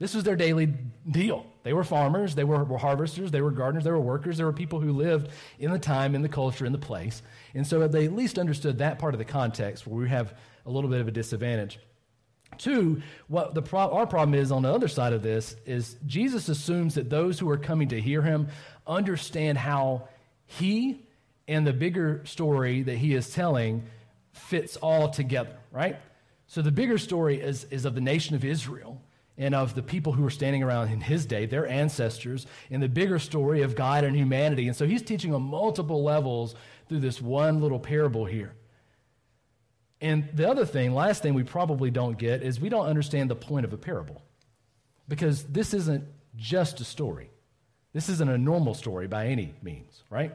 [0.00, 0.72] This was their daily
[1.08, 1.46] deal.
[1.62, 4.52] They were farmers, they were, were, harvesters, they were gardeners, they were workers, they were
[4.52, 7.22] people who lived in the time, in the culture, in the place.
[7.54, 10.34] And so they at least understood that part of the context where we have
[10.64, 11.78] a little bit of a disadvantage.
[12.56, 16.48] Two, what the pro- our problem is on the other side of this is Jesus
[16.48, 18.48] assumes that those who are coming to hear him
[18.86, 20.08] understand how
[20.46, 21.06] he
[21.46, 23.84] and the bigger story that he is telling
[24.32, 26.00] fits all together, right?
[26.46, 28.99] So the bigger story is, is of the nation of Israel
[29.40, 32.88] and of the people who were standing around in his day, their ancestors, in the
[32.88, 34.68] bigger story of God and humanity.
[34.68, 36.54] And so he's teaching on multiple levels
[36.88, 38.52] through this one little parable here.
[39.98, 43.34] And the other thing, last thing we probably don't get is we don't understand the
[43.34, 44.22] point of a parable.
[45.08, 46.04] Because this isn't
[46.36, 47.30] just a story.
[47.94, 50.34] This isn't a normal story by any means, right?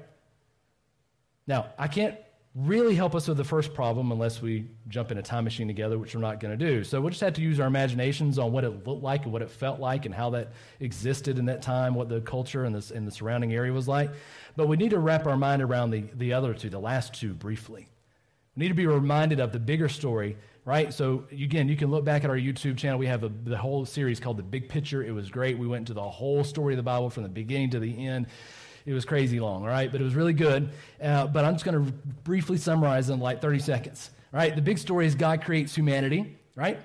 [1.46, 2.18] Now, I can't
[2.56, 6.00] really help us with the first problem unless we jump in a time machine together,
[6.00, 6.86] which we're not going to do.
[6.86, 9.42] So we'll just have to use our imaginations on what it looked like and what
[9.42, 12.92] it felt like and how that existed in that time, what the culture and, this,
[12.92, 14.10] and the surrounding area was like.
[14.56, 17.34] But we need to wrap our mind around the, the other two, the last two,
[17.34, 17.90] briefly.
[18.56, 20.94] We need to be reminded of the bigger story, right?
[20.94, 22.98] So, again, you can look back at our YouTube channel.
[22.98, 25.04] We have a, the whole series called The Big Picture.
[25.04, 25.58] It was great.
[25.58, 28.28] We went into the whole story of the Bible from the beginning to the end.
[28.86, 29.92] It was crazy long, all right?
[29.92, 30.70] But it was really good.
[31.02, 31.92] Uh, but I'm just going to
[32.24, 34.12] briefly summarize in like 30 seconds.
[34.34, 36.80] All right, the big story is God creates humanity, right?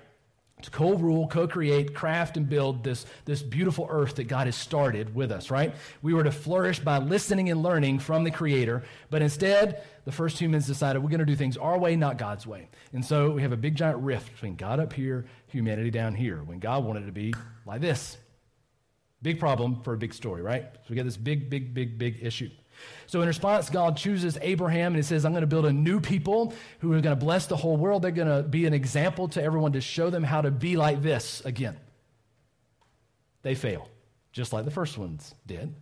[0.62, 4.56] To co rule, co create, craft, and build this, this beautiful earth that God has
[4.56, 5.74] started with us, right?
[6.00, 10.38] We were to flourish by listening and learning from the Creator, but instead, the first
[10.38, 12.68] humans decided we're going to do things our way, not God's way.
[12.92, 16.42] And so we have a big giant rift between God up here, humanity down here,
[16.42, 17.34] when God wanted to be
[17.66, 18.16] like this.
[19.22, 20.64] Big problem for a big story, right?
[20.72, 22.50] So we got this big, big, big, big issue.
[23.06, 26.00] So in response, God chooses Abraham and he says, I'm going to build a new
[26.00, 28.02] people who are going to bless the whole world.
[28.02, 31.02] They're going to be an example to everyone to show them how to be like
[31.02, 31.76] this again.
[33.42, 33.88] They fail,
[34.33, 35.74] just like the first ones did.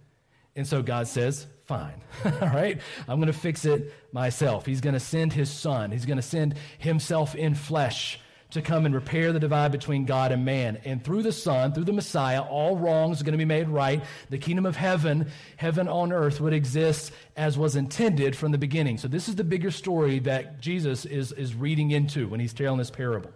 [0.57, 4.65] And so God says, Fine, all right, I'm going to fix it myself.
[4.65, 8.19] He's going to send his son, he's going to send himself in flesh
[8.51, 10.79] to come and repair the divide between God and man.
[10.85, 14.03] And through the Son, through the Messiah, all wrongs are going to be made right.
[14.31, 18.97] The kingdom of heaven, heaven on earth, would exist as was intended from the beginning.
[18.97, 22.79] So, this is the bigger story that Jesus is, is reading into when he's telling
[22.79, 23.31] this parable.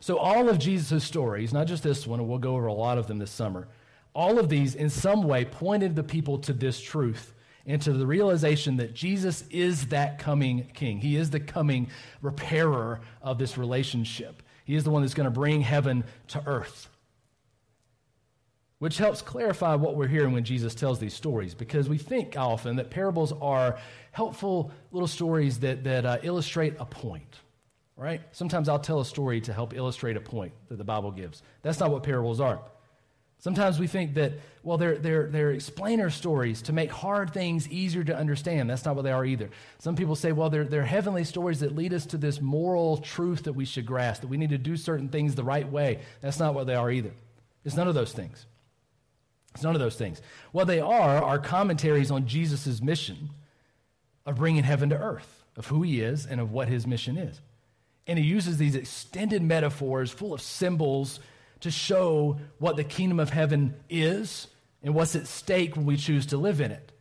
[0.00, 3.06] So, all of Jesus' stories, not just this one, we'll go over a lot of
[3.06, 3.68] them this summer,
[4.12, 7.32] all of these in some way pointed the people to this truth
[7.70, 10.98] into the realization that Jesus is that coming king.
[10.98, 11.88] He is the coming
[12.20, 14.42] repairer of this relationship.
[14.64, 16.88] He is the one that's going to bring heaven to earth.
[18.78, 22.76] Which helps clarify what we're hearing when Jesus tells these stories, because we think often
[22.76, 23.78] that parables are
[24.12, 27.40] helpful little stories that, that uh, illustrate a point,
[27.96, 28.22] right?
[28.32, 31.42] Sometimes I'll tell a story to help illustrate a point that the Bible gives.
[31.62, 32.60] That's not what parables are.
[33.40, 38.04] Sometimes we think that, well, they're, they're, they're explainer stories to make hard things easier
[38.04, 38.68] to understand.
[38.68, 39.48] That's not what they are either.
[39.78, 43.44] Some people say, well, they're, they're heavenly stories that lead us to this moral truth
[43.44, 46.00] that we should grasp, that we need to do certain things the right way.
[46.20, 47.12] That's not what they are either.
[47.64, 48.44] It's none of those things.
[49.54, 50.20] It's none of those things.
[50.52, 53.30] What they are are commentaries on Jesus' mission
[54.26, 57.40] of bringing heaven to earth, of who he is and of what his mission is.
[58.06, 61.20] And he uses these extended metaphors full of symbols
[61.60, 64.46] to show what the kingdom of heaven is
[64.82, 66.92] and what's at stake when we choose to live in it.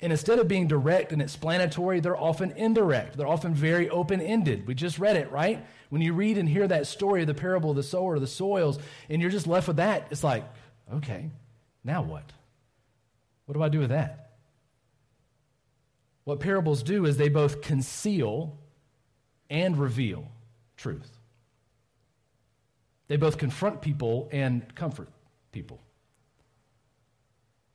[0.00, 3.16] And instead of being direct and explanatory, they're often indirect.
[3.16, 4.66] They're often very open ended.
[4.66, 5.64] We just read it, right?
[5.88, 8.78] When you read and hear that story of the parable of the sower the soils,
[9.08, 10.44] and you're just left with that, it's like,
[10.92, 11.30] okay,
[11.82, 12.30] now what?
[13.46, 14.32] What do I do with that?
[16.24, 18.58] What parables do is they both conceal
[19.48, 20.28] and reveal
[20.76, 21.15] truth.
[23.08, 25.08] They both confront people and comfort
[25.52, 25.80] people.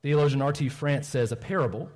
[0.02, 0.70] Theologian R.T.
[0.70, 1.89] France says a parable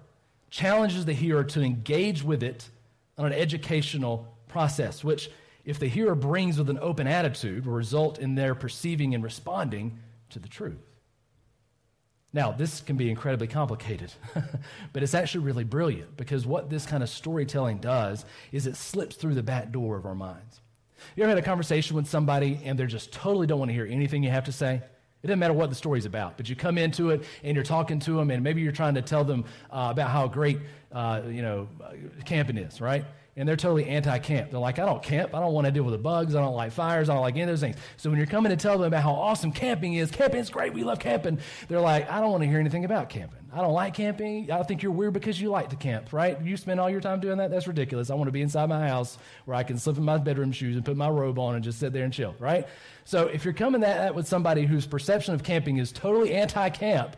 [0.50, 2.69] challenges the hearer to engage with it
[3.17, 5.30] on an educational process, which,
[5.65, 10.00] if the hearer brings with an open attitude, will result in their perceiving and responding
[10.30, 10.86] to the truth.
[12.32, 14.13] Now, this can be incredibly complicated,
[14.93, 19.15] but it's actually really brilliant because what this kind of storytelling does is it slips
[19.15, 20.60] through the back door of our minds.
[21.15, 23.85] You ever had a conversation with somebody and they just totally don't want to hear
[23.85, 24.81] anything you have to say?
[25.23, 27.99] It doesn't matter what the story's about, but you come into it and you're talking
[28.01, 30.59] to them, and maybe you're trying to tell them uh, about how great,
[30.91, 31.67] uh, you know,
[32.25, 33.03] camping is, right?
[33.38, 34.50] And they're totally anti-camp.
[34.50, 35.36] They're like, I don't camp.
[35.36, 36.36] I don't want to deal with the bugs.
[36.36, 37.10] I don't like fires.
[37.10, 37.76] I don't like any of those things.
[37.98, 40.74] So when you're coming to tell them about how awesome camping is, camping is great.
[40.74, 41.39] We love camping.
[41.67, 43.39] They're like, I don't want to hear anything about camping.
[43.52, 44.52] I don't like camping.
[44.52, 46.41] I think you're weird because you like to camp, right?
[46.41, 47.52] You spend all your time doing that.
[47.52, 48.10] That's ridiculous.
[48.10, 50.76] I want to be inside my house where I can slip in my bedroom shoes
[50.76, 52.67] and put my robe on and just sit there and chill, right?
[53.04, 57.15] So if you're coming at that with somebody whose perception of camping is totally anti-camp,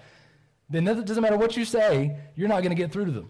[0.70, 3.30] then it doesn't matter what you say, you're not going to get through to them.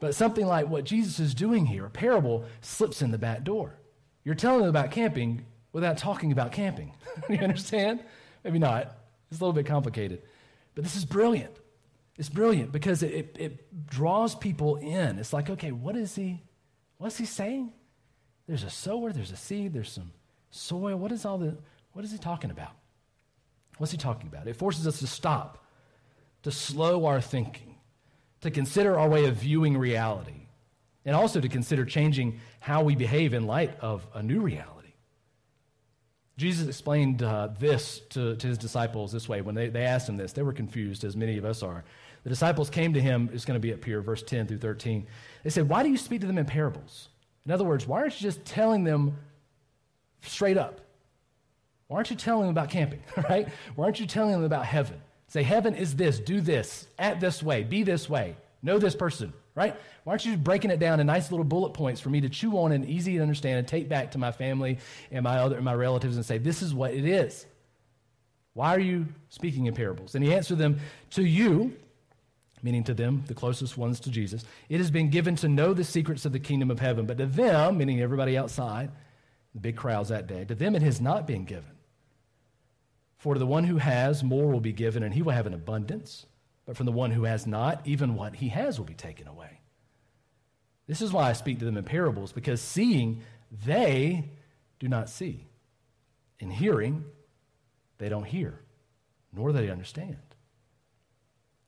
[0.00, 3.78] But something like what Jesus is doing here, a parable, slips in the back door.
[4.24, 6.92] You're telling them about camping without talking about camping.
[7.28, 8.04] you understand?
[8.44, 8.96] Maybe not.
[9.30, 10.22] It's a little bit complicated.
[10.74, 11.56] But this is brilliant.
[12.16, 15.18] It's brilliant because it, it, it draws people in.
[15.18, 16.42] It's like, okay, what is he,
[16.98, 17.72] what's he saying?
[18.46, 20.12] There's a sower, there's a seed, there's some
[20.50, 20.96] soil.
[20.96, 21.56] What is all the,
[21.92, 22.72] what is he talking about?
[23.78, 24.48] What's he talking about?
[24.48, 25.64] It forces us to stop,
[26.42, 27.77] to slow our thinking
[28.40, 30.46] to consider our way of viewing reality,
[31.04, 34.78] and also to consider changing how we behave in light of a new reality.
[36.38, 39.40] Jesus explained uh, this to, to, his disciples this way.
[39.40, 41.84] When they, they asked him this, they were confused, as many of us are.
[42.22, 45.06] The disciples came to him, it's going to be up here, verse 10 through 13.
[45.42, 47.08] They said, Why do you speak to them in parables?
[47.44, 49.16] In other words, why aren't you just telling them
[50.22, 50.80] straight up?
[51.88, 53.48] Why aren't you telling them about camping, right?
[53.74, 55.00] Why aren't you telling them about heaven?
[55.28, 59.32] Say, heaven is this, do this, act this way, be this way, know this person,
[59.54, 59.76] right?
[60.04, 62.58] Why aren't you breaking it down in nice little bullet points for me to chew
[62.58, 64.78] on and easy to understand and take back to my family
[65.10, 67.46] and my other and my relatives and say, this is what it is?
[68.54, 70.16] Why are you speaking in parables?
[70.16, 71.76] And he answered them, To you,
[72.60, 75.84] meaning to them, the closest ones to Jesus, it has been given to know the
[75.84, 77.06] secrets of the kingdom of heaven.
[77.06, 78.90] But to them, meaning everybody outside,
[79.54, 81.77] the big crowds that day, to them it has not been given.
[83.18, 85.54] For to the one who has, more will be given, and he will have an
[85.54, 86.26] abundance.
[86.64, 89.60] But from the one who has not, even what he has will be taken away.
[90.86, 93.22] This is why I speak to them in parables, because seeing,
[93.64, 94.30] they
[94.78, 95.46] do not see.
[96.38, 97.04] In hearing,
[97.98, 98.60] they don't hear,
[99.32, 100.16] nor do they understand.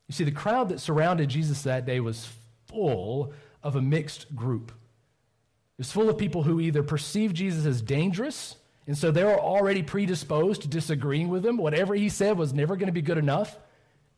[0.07, 2.29] You see, the crowd that surrounded Jesus that day was
[2.67, 4.71] full of a mixed group.
[4.71, 8.55] It was full of people who either perceived Jesus as dangerous
[8.87, 11.57] and so they were already predisposed to disagreeing with him.
[11.57, 13.57] Whatever he said was never going to be good enough.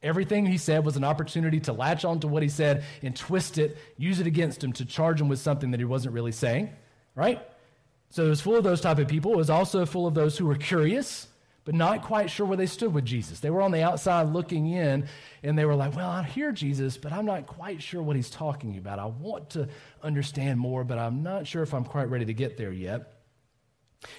[0.02, 3.78] Everything he said was an opportunity to latch onto what he said and twist it,
[3.97, 6.69] use it against him to charge him with something that he wasn't really saying,
[7.15, 7.41] right?
[8.10, 9.34] So it was full of those type of people.
[9.34, 11.28] It was also full of those who were curious,
[11.65, 13.39] but not quite sure where they stood with Jesus.
[13.39, 15.08] They were on the outside looking in,
[15.41, 18.30] and they were like, Well, I hear Jesus, but I'm not quite sure what he's
[18.30, 18.99] talking about.
[18.99, 19.69] I want to
[20.04, 23.13] understand more, but I'm not sure if I'm quite ready to get there yet.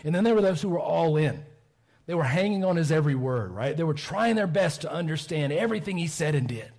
[0.04, 1.44] And then there were those who were all in.
[2.06, 3.76] They were hanging on his every word, right?
[3.76, 6.70] They were trying their best to understand everything he said and did.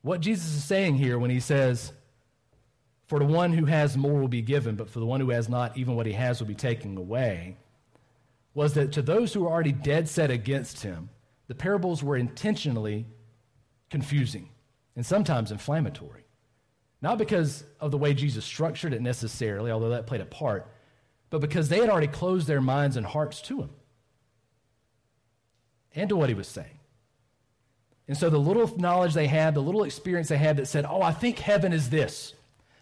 [0.00, 1.92] What Jesus is saying here when he says,
[3.06, 5.48] For the one who has more will be given, but for the one who has
[5.48, 7.56] not, even what he has will be taken away,
[8.54, 11.10] was that to those who were already dead set against him,
[11.48, 13.06] the parables were intentionally
[13.90, 14.48] confusing
[14.96, 16.24] and sometimes inflammatory.
[17.00, 20.71] Not because of the way Jesus structured it necessarily, although that played a part,
[21.32, 23.70] but because they had already closed their minds and hearts to him
[25.94, 26.78] and to what he was saying.
[28.06, 31.00] And so the little knowledge they had, the little experience they had that said, Oh,
[31.00, 32.34] I think heaven is this.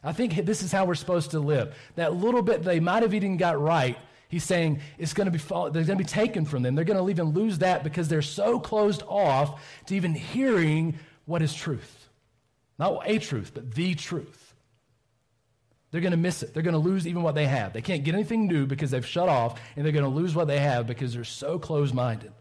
[0.02, 1.77] I think this is how we're supposed to live.
[1.94, 3.96] That little bit they might have even got right,
[4.29, 6.75] he's saying it's going to be they're going to be taken from them.
[6.75, 11.40] They're going to even lose that because they're so closed off to even hearing what
[11.40, 12.08] is truth.
[12.81, 14.50] Not a truth, but the truth.
[15.90, 16.54] They're going to miss it.
[16.54, 17.72] They're going to lose even what they have.
[17.72, 20.46] They can't get anything new because they've shut off, and they're going to lose what
[20.46, 22.32] they have because they're so close minded.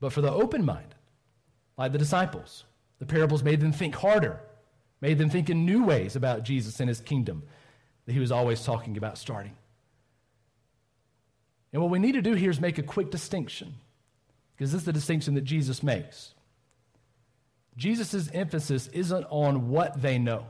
[0.00, 0.94] But for the open minded,
[1.76, 2.64] like the disciples,
[2.98, 4.40] the parables made them think harder,
[5.00, 7.42] made them think in new ways about Jesus and his kingdom
[8.06, 9.56] that he was always talking about starting.
[11.72, 13.74] And what we need to do here is make a quick distinction,
[14.56, 16.34] because this is the distinction that Jesus makes.
[17.76, 20.46] Jesus' emphasis isn't on what they know.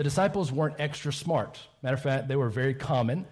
[0.00, 1.60] The disciples weren't extra smart.
[1.82, 3.26] Matter of fact, they were very common,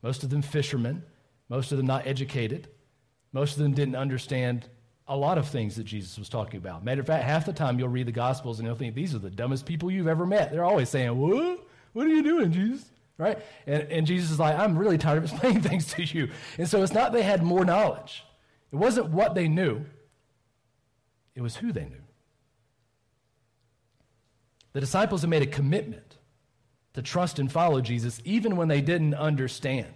[0.00, 1.02] most of them fishermen,
[1.50, 2.66] most of them not educated,
[3.34, 4.66] most of them didn't understand
[5.06, 6.82] a lot of things that Jesus was talking about.
[6.82, 9.18] Matter of fact, half the time you'll read the Gospels and you'll think these are
[9.18, 10.50] the dumbest people you've ever met.
[10.50, 11.62] They're always saying, What?
[11.92, 12.90] What are you doing, Jesus?
[13.18, 13.38] Right?
[13.66, 16.30] And, and Jesus is like, I'm really tired of explaining things to you.
[16.56, 18.24] And so it's not they had more knowledge,
[18.72, 19.84] it wasn't what they knew,
[21.34, 22.00] it was who they knew.
[24.72, 26.13] The disciples had made a commitment
[26.94, 29.92] to trust and follow Jesus even when they didn't understand.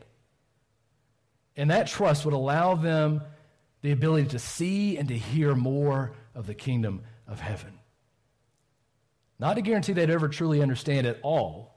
[1.57, 3.23] And that trust would allow them
[3.83, 7.79] the ability to see and to hear more of the kingdom of heaven.
[9.39, 11.77] Not to guarantee they'd ever truly understand it all,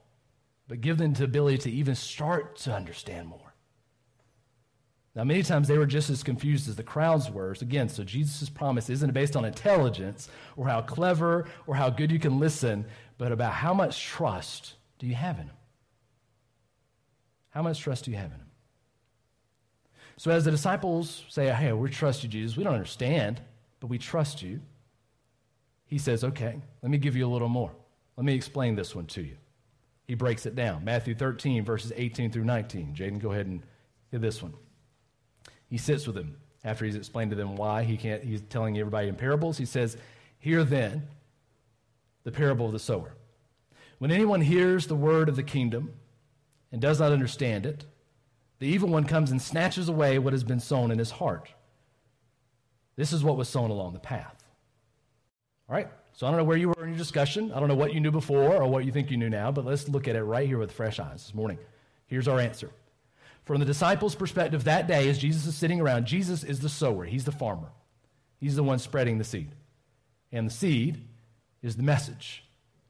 [0.68, 3.54] but give them the ability to even start to understand more.
[5.14, 7.52] Now, many times they were just as confused as the crowds were.
[7.60, 12.20] Again, so Jesus' promise isn't based on intelligence or how clever or how good you
[12.20, 12.86] can listen,
[13.18, 15.56] but about how much trust do you have in him?
[17.50, 18.52] How much trust do you have in him?
[20.16, 23.42] So as the disciples say, Hey, we trust you, Jesus, we don't understand,
[23.80, 24.62] but we trust you,
[25.88, 27.72] he says, Okay, let me give you a little more.
[28.16, 29.38] Let me explain this one to you.
[30.06, 30.86] He breaks it down.
[30.86, 32.94] Matthew 13, verses 18 through 19.
[32.96, 33.64] Jaden, go ahead and
[34.12, 34.54] get this one.
[35.68, 39.08] He sits with them after he's explained to them why he can't, he's telling everybody
[39.08, 39.58] in parables.
[39.58, 39.98] He says,
[40.38, 41.08] Hear then
[42.24, 43.16] the parable of the sower.
[44.02, 45.94] When anyone hears the word of the kingdom
[46.72, 47.86] and does not understand it,
[48.58, 51.52] the evil one comes and snatches away what has been sown in his heart.
[52.96, 54.44] This is what was sown along the path.
[55.70, 57.52] All right, so I don't know where you were in your discussion.
[57.52, 59.66] I don't know what you knew before or what you think you knew now, but
[59.66, 61.60] let's look at it right here with fresh eyes this morning.
[62.08, 62.72] Here's our answer.
[63.46, 67.06] From the disciples' perspective, that day, as Jesus is sitting around, Jesus is the sower,
[67.06, 67.70] he's the farmer,
[68.40, 69.52] he's the one spreading the seed.
[70.32, 71.04] And the seed
[71.62, 72.46] is the message,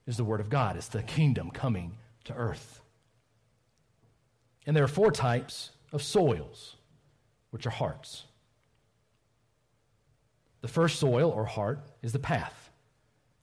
[0.08, 2.82] is the word of God, it's the kingdom coming to earth.
[4.66, 6.76] And there are four types of soils,
[7.50, 8.26] which are hearts.
[10.62, 12.70] The first soil or heart is the path.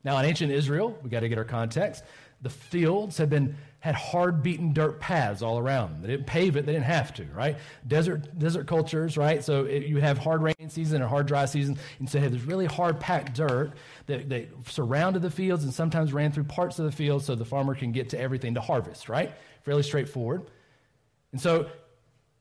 [0.04, 2.04] Now, in ancient Israel, we got to get our context.
[2.42, 6.03] The fields had been had hard beaten dirt paths all around them.
[6.03, 7.57] They didn't pave it; they didn't have to, right?
[7.87, 9.43] Desert desert cultures, right?
[9.45, 12.33] So it, you have hard rain season and hard dry season, and so you have
[12.33, 13.72] this really hard packed dirt
[14.07, 17.45] that, that surrounded the fields and sometimes ran through parts of the field, so the
[17.45, 19.33] farmer can get to everything to harvest, right?
[19.62, 20.51] Fairly straightforward.
[21.31, 21.70] And so,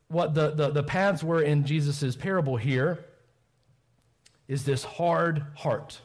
[0.08, 3.06] what the, the, the paths were in Jesus' parable here
[4.48, 6.00] is this hard heart.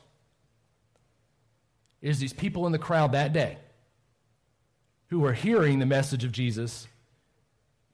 [2.03, 3.59] Is these people in the crowd that day
[5.13, 6.89] who are hearing the message of Jesus,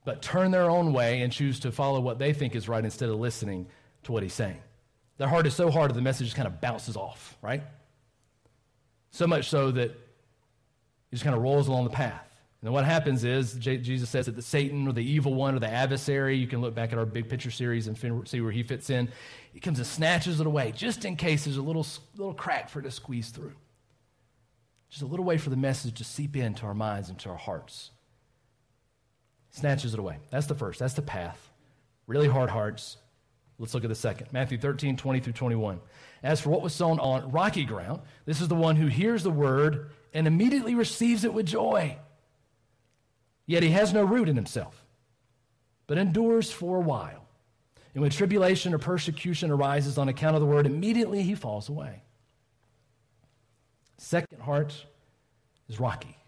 [0.05, 3.09] but turn their own way and choose to follow what they think is right instead
[3.09, 3.67] of listening
[4.03, 4.57] to what he's saying.
[5.17, 7.61] Their heart is so hard that the message just kind of bounces off, right?
[9.11, 9.99] So much so that it
[11.11, 12.25] just kind of rolls along the path.
[12.61, 15.69] And what happens is, Jesus says that the Satan or the evil one or the
[15.69, 18.89] adversary, you can look back at our big picture series and see where he fits
[18.89, 19.09] in,
[19.51, 22.79] he comes and snatches it away just in case there's a little, little crack for
[22.79, 23.51] it to squeeze through.
[24.89, 27.37] Just a little way for the message to seep into our minds and to our
[27.37, 27.91] hearts.
[29.51, 30.17] Snatches it away.
[30.31, 30.79] That's the first.
[30.79, 31.51] That's the path.
[32.07, 32.97] Really hard hearts.
[33.59, 34.27] Let's look at the second.
[34.31, 35.79] Matthew 13, 20 through 21.
[36.23, 39.29] As for what was sown on rocky ground, this is the one who hears the
[39.29, 41.97] word and immediately receives it with joy.
[43.45, 44.85] Yet he has no root in himself,
[45.87, 47.25] but endures for a while.
[47.93, 52.03] And when tribulation or persecution arises on account of the word, immediately he falls away.
[54.01, 54.85] Second heart
[55.67, 56.18] is rocky.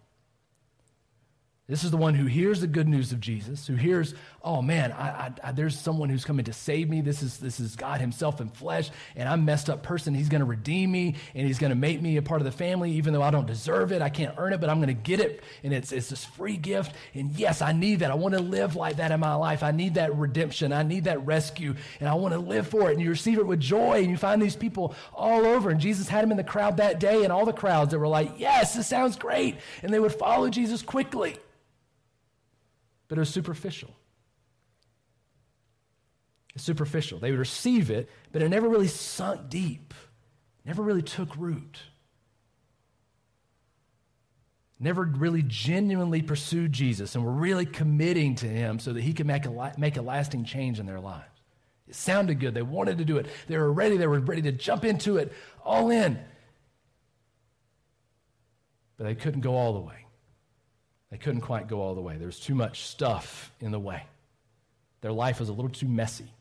[1.71, 4.13] This is the one who hears the good news of Jesus, who hears,
[4.43, 6.99] oh man, I, I, I, there's someone who's coming to save me.
[6.99, 10.13] This is, this is God Himself in flesh, and I'm messed up person.
[10.13, 12.51] He's going to redeem me, and He's going to make me a part of the
[12.51, 14.01] family, even though I don't deserve it.
[14.01, 16.57] I can't earn it, but I'm going to get it, and it's, it's this free
[16.57, 16.93] gift.
[17.13, 18.11] And yes, I need that.
[18.11, 19.63] I want to live like that in my life.
[19.63, 20.73] I need that redemption.
[20.73, 22.95] I need that rescue, and I want to live for it.
[22.95, 25.69] And you receive it with joy, and you find these people all over.
[25.69, 28.09] And Jesus had them in the crowd that day, and all the crowds that were
[28.09, 29.55] like, yes, this sounds great.
[29.81, 31.37] And they would follow Jesus quickly
[33.11, 33.93] but it was superficial.
[36.55, 37.19] It's superficial.
[37.19, 39.93] They would receive it, but it never really sunk deep,
[40.63, 41.79] never really took root.
[44.79, 49.27] never really genuinely pursued Jesus and were really committing to him so that he could
[49.27, 51.25] make a, make a lasting change in their lives.
[51.89, 52.53] It sounded good.
[52.53, 53.25] They wanted to do it.
[53.47, 53.97] They were ready.
[53.97, 55.33] They were ready to jump into it,
[55.65, 56.17] all in.
[58.97, 60.00] But they couldn't go all the way.
[61.11, 62.15] They couldn't quite go all the way.
[62.17, 64.03] There was too much stuff in the way.
[65.01, 66.31] Their life was a little too messy.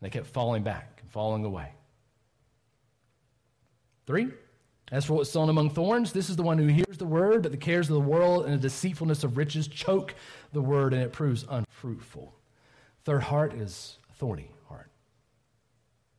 [0.00, 1.68] They kept falling back and falling away.
[4.06, 4.30] Three,
[4.90, 7.52] as for what's sown among thorns, this is the one who hears the word, but
[7.52, 10.14] the cares of the world and the deceitfulness of riches choke
[10.52, 12.34] the word, and it proves unfruitful.
[13.04, 14.90] Third heart is a thorny heart.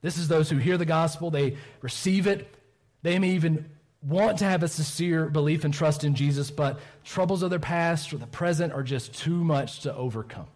[0.02, 2.54] This is those who hear the gospel, they receive it,
[3.02, 3.70] they may even
[4.06, 8.14] want to have a sincere belief and trust in Jesus, but troubles of their past
[8.14, 10.48] or the present are just too much to overcome.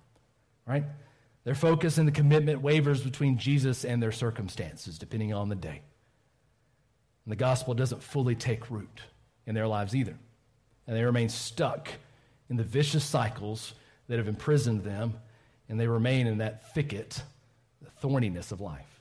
[0.66, 0.84] Right?
[1.45, 5.82] Their focus and the commitment wavers between Jesus and their circumstances, depending on the day.
[7.26, 9.02] And the gospel doesn't fully take root
[9.45, 10.16] in their lives either.
[10.86, 11.89] And they remain stuck
[12.50, 13.74] in the vicious cycles
[14.08, 15.14] that have imprisoned them,
[15.70, 17.22] and they remain in that thicket,
[17.82, 18.97] the thorniness of life.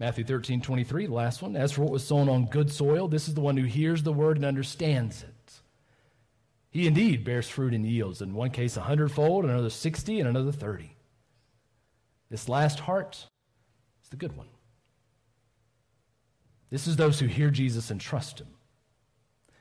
[0.00, 1.56] Matthew 13, 23, the last one.
[1.56, 4.12] As for what was sown on good soil, this is the one who hears the
[4.12, 5.60] word and understands it.
[6.70, 10.52] He indeed bears fruit and yields, in one case a hundredfold, another 60, and another
[10.52, 10.94] 30.
[12.30, 13.26] This last heart
[14.02, 14.48] is the good one.
[16.70, 18.48] This is those who hear Jesus and trust him.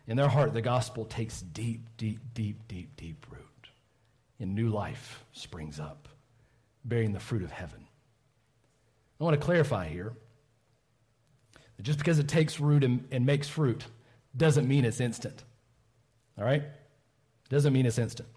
[0.06, 3.42] In their heart, the gospel takes deep, deep, deep, deep, deep root.
[4.40, 6.08] And new life springs up,
[6.86, 7.88] bearing the fruit of heaven.
[9.20, 10.14] I want to clarify here
[11.82, 13.86] just because it takes root and, and makes fruit
[14.36, 15.44] doesn't mean it's instant.
[16.38, 16.64] All right?
[17.50, 18.30] Doesn't mean it's instant.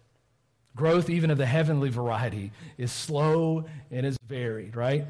[0.77, 5.07] Growth, even of the heavenly variety, is slow and is varied, right?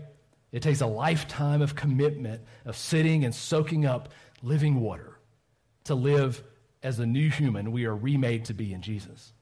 [0.52, 4.08] It takes a lifetime of commitment of sitting and soaking up
[4.42, 5.18] living water
[5.84, 6.42] to live
[6.82, 9.32] as the new human we are remade to be in Jesus.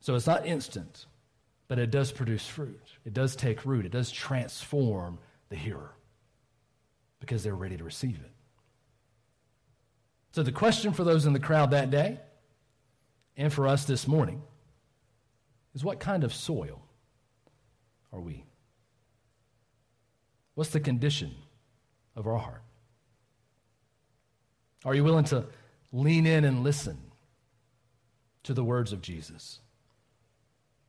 [0.00, 1.06] So it's not instant,
[1.68, 2.82] but it does produce fruit.
[3.06, 3.86] It does take root.
[3.86, 5.94] It does transform the hearer
[7.24, 8.30] because they're ready to receive it.
[10.32, 12.20] So the question for those in the crowd that day
[13.36, 14.42] and for us this morning
[15.74, 16.82] is what kind of soil
[18.12, 18.44] are we?
[20.54, 21.34] What's the condition
[22.14, 22.62] of our heart?
[24.84, 25.46] Are you willing to
[25.92, 26.98] lean in and listen
[28.42, 29.60] to the words of Jesus?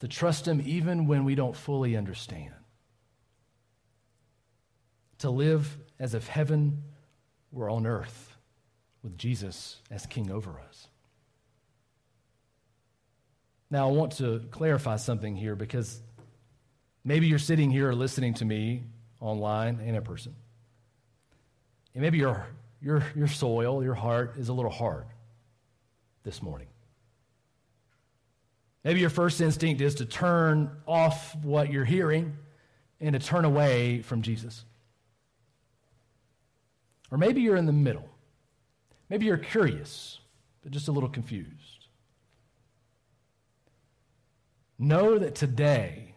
[0.01, 2.53] To trust Him even when we don't fully understand?
[5.19, 6.83] To live as if heaven
[7.51, 8.35] were on earth
[9.03, 10.87] with Jesus as King over us?
[13.71, 15.99] Now, I want to clarify something here because
[17.03, 18.83] maybe you're sitting here listening to me
[19.19, 20.35] online and in person.
[21.93, 22.45] And maybe your,
[22.81, 25.05] your, your soil, your heart is a little hard
[26.23, 26.67] this morning.
[28.83, 32.37] Maybe your first instinct is to turn off what you're hearing
[33.01, 34.63] and to turn away from Jesus.
[37.15, 38.09] Or maybe you're in the middle.
[39.09, 40.19] Maybe you're curious,
[40.61, 41.87] but just a little confused.
[44.77, 46.15] Know that today,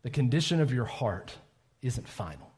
[0.00, 1.36] the condition of your heart
[1.82, 2.50] isn't final.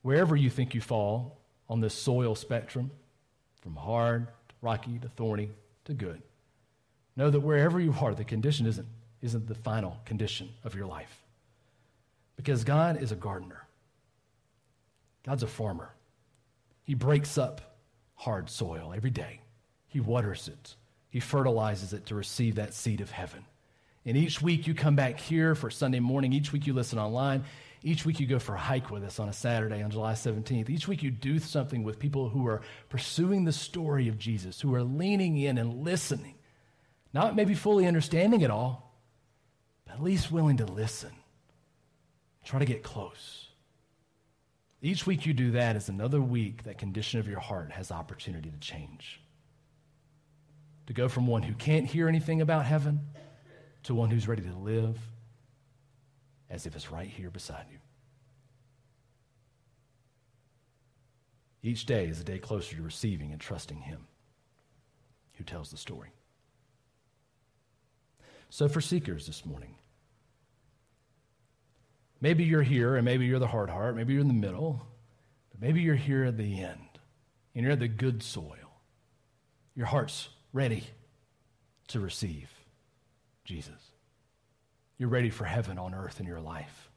[0.00, 1.36] Wherever you think you fall
[1.68, 2.90] on this soil spectrum,
[3.60, 5.50] from hard to rocky to thorny
[5.84, 6.22] to good,
[7.14, 8.88] know that wherever you are, the condition isn't,
[9.20, 11.26] isn't the final condition of your life.
[12.36, 13.66] Because God is a gardener,
[15.24, 15.94] God's a farmer.
[16.82, 17.76] He breaks up
[18.14, 19.40] hard soil every day,
[19.86, 20.76] He waters it,
[21.08, 23.44] He fertilizes it to receive that seed of heaven.
[24.04, 26.32] And each week you come back here for Sunday morning.
[26.32, 27.44] Each week you listen online.
[27.82, 30.68] Each week you go for a hike with us on a Saturday on July 17th.
[30.68, 34.74] Each week you do something with people who are pursuing the story of Jesus, who
[34.74, 36.34] are leaning in and listening.
[37.12, 38.94] Not maybe fully understanding it all,
[39.84, 41.10] but at least willing to listen.
[42.44, 43.49] Try to get close.
[44.82, 48.50] Each week you do that is another week that condition of your heart has opportunity
[48.50, 49.20] to change.
[50.86, 53.00] To go from one who can't hear anything about heaven
[53.84, 54.98] to one who's ready to live
[56.48, 57.78] as if it's right here beside you.
[61.62, 64.06] Each day is a day closer to receiving and trusting Him
[65.34, 66.10] who tells the story.
[68.48, 69.76] So, for seekers this morning,
[72.20, 74.86] maybe you're here and maybe you're the hard heart, maybe you're in the middle,
[75.50, 76.98] but maybe you're here at the end
[77.54, 78.56] and you're the good soil.
[79.74, 80.84] Your heart's ready
[81.88, 82.50] to receive.
[83.44, 83.90] Jesus.
[84.98, 86.90] You're ready for heaven on earth in your life.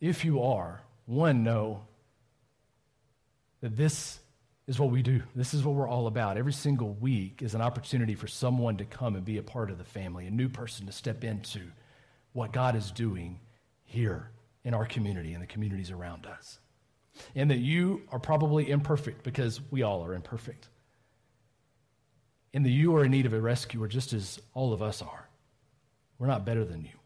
[0.00, 1.82] If you are, one, know
[3.60, 4.18] that this
[4.66, 5.22] is what we do.
[5.34, 6.36] This is what we're all about.
[6.36, 9.78] Every single week is an opportunity for someone to come and be a part of
[9.78, 11.60] the family, a new person to step into
[12.32, 13.40] what God is doing
[13.90, 14.30] here
[14.64, 16.60] in our community and the communities around us.
[17.34, 20.68] And that you are probably imperfect because we all are imperfect.
[22.54, 25.28] And that you are in need of a rescuer just as all of us are.
[26.18, 26.98] We're not better than you.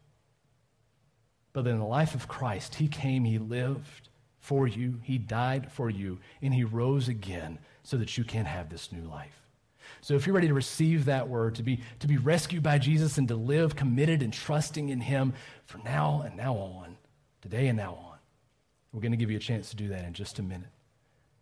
[1.53, 4.09] But in the life of Christ, He came, He lived
[4.39, 8.69] for you, He died for you, and He rose again so that you can have
[8.69, 9.44] this new life.
[10.01, 13.17] So if you're ready to receive that word, to be, to be rescued by Jesus
[13.17, 15.33] and to live committed and trusting in Him
[15.65, 16.97] for now and now on,
[17.41, 18.17] today and now on,
[18.91, 20.69] we're going to give you a chance to do that in just a minute.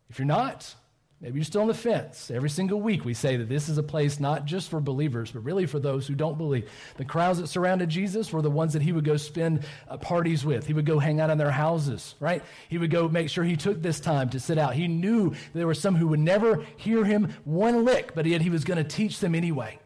[0.09, 0.75] If you're not,
[1.23, 2.29] maybe you're still on the fence.
[2.29, 5.45] Every single week we say that this is a place not just for believers, but
[5.45, 6.69] really for those who don't believe.
[6.97, 10.43] The crowds that surrounded Jesus were the ones that he would go spend uh, parties
[10.43, 10.67] with.
[10.67, 12.43] He would go hang out in their houses, right?
[12.67, 14.75] He would go make sure he took this time to sit out.
[14.75, 18.49] He knew there were some who would never hear him one lick, but yet he
[18.49, 19.79] was going to teach them anyway.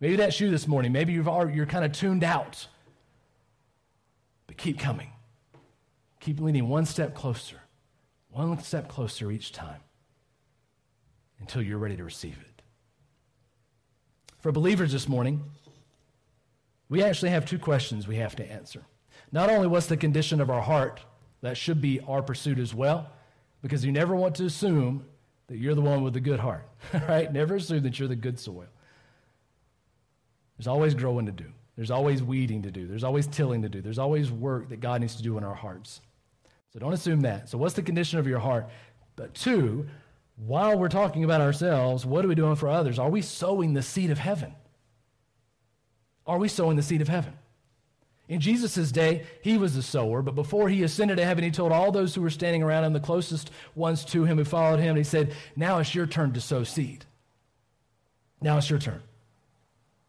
[0.00, 0.90] Maybe that's you this morning.
[0.90, 2.66] Maybe you've already, you're kind of tuned out.
[4.48, 5.12] But keep coming.
[6.18, 7.60] Keep leaning one step closer,
[8.30, 9.80] one step closer each time
[11.44, 12.62] until you're ready to receive it.
[14.38, 15.44] For believers this morning,
[16.88, 18.86] we actually have two questions we have to answer.
[19.30, 21.00] Not only what's the condition of our heart,
[21.42, 23.10] that should be our pursuit as well,
[23.60, 25.04] because you never want to assume
[25.48, 26.66] that you're the one with the good heart,
[27.08, 27.30] right?
[27.30, 28.68] Never assume that you're the good soil.
[30.56, 31.52] There's always growing to do.
[31.76, 32.86] There's always weeding to do.
[32.86, 33.82] There's always tilling to do.
[33.82, 36.00] There's always work that God needs to do in our hearts.
[36.72, 37.50] So don't assume that.
[37.50, 38.70] So, what's the condition of your heart?
[39.16, 39.86] But two,
[40.36, 42.98] while we're talking about ourselves, what are we doing for others?
[42.98, 44.54] Are we sowing the seed of heaven?
[46.26, 47.34] Are we sowing the seed of heaven?
[48.26, 51.72] In Jesus' day, he was the sower, but before he ascended to heaven, he told
[51.72, 54.96] all those who were standing around him, the closest ones to him who followed him,
[54.96, 57.04] he said, Now it's your turn to sow seed.
[58.40, 59.02] Now it's your turn.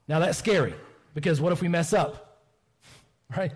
[0.08, 0.76] Now that's scary
[1.14, 2.22] because what if we mess up?
[3.36, 3.54] Right?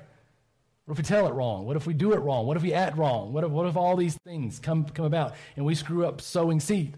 [0.89, 1.67] What if we tell it wrong?
[1.67, 2.47] What if we do it wrong?
[2.47, 3.31] What if we act wrong?
[3.31, 6.59] What if, what if all these things come, come about and we screw up sowing
[6.59, 6.97] seed?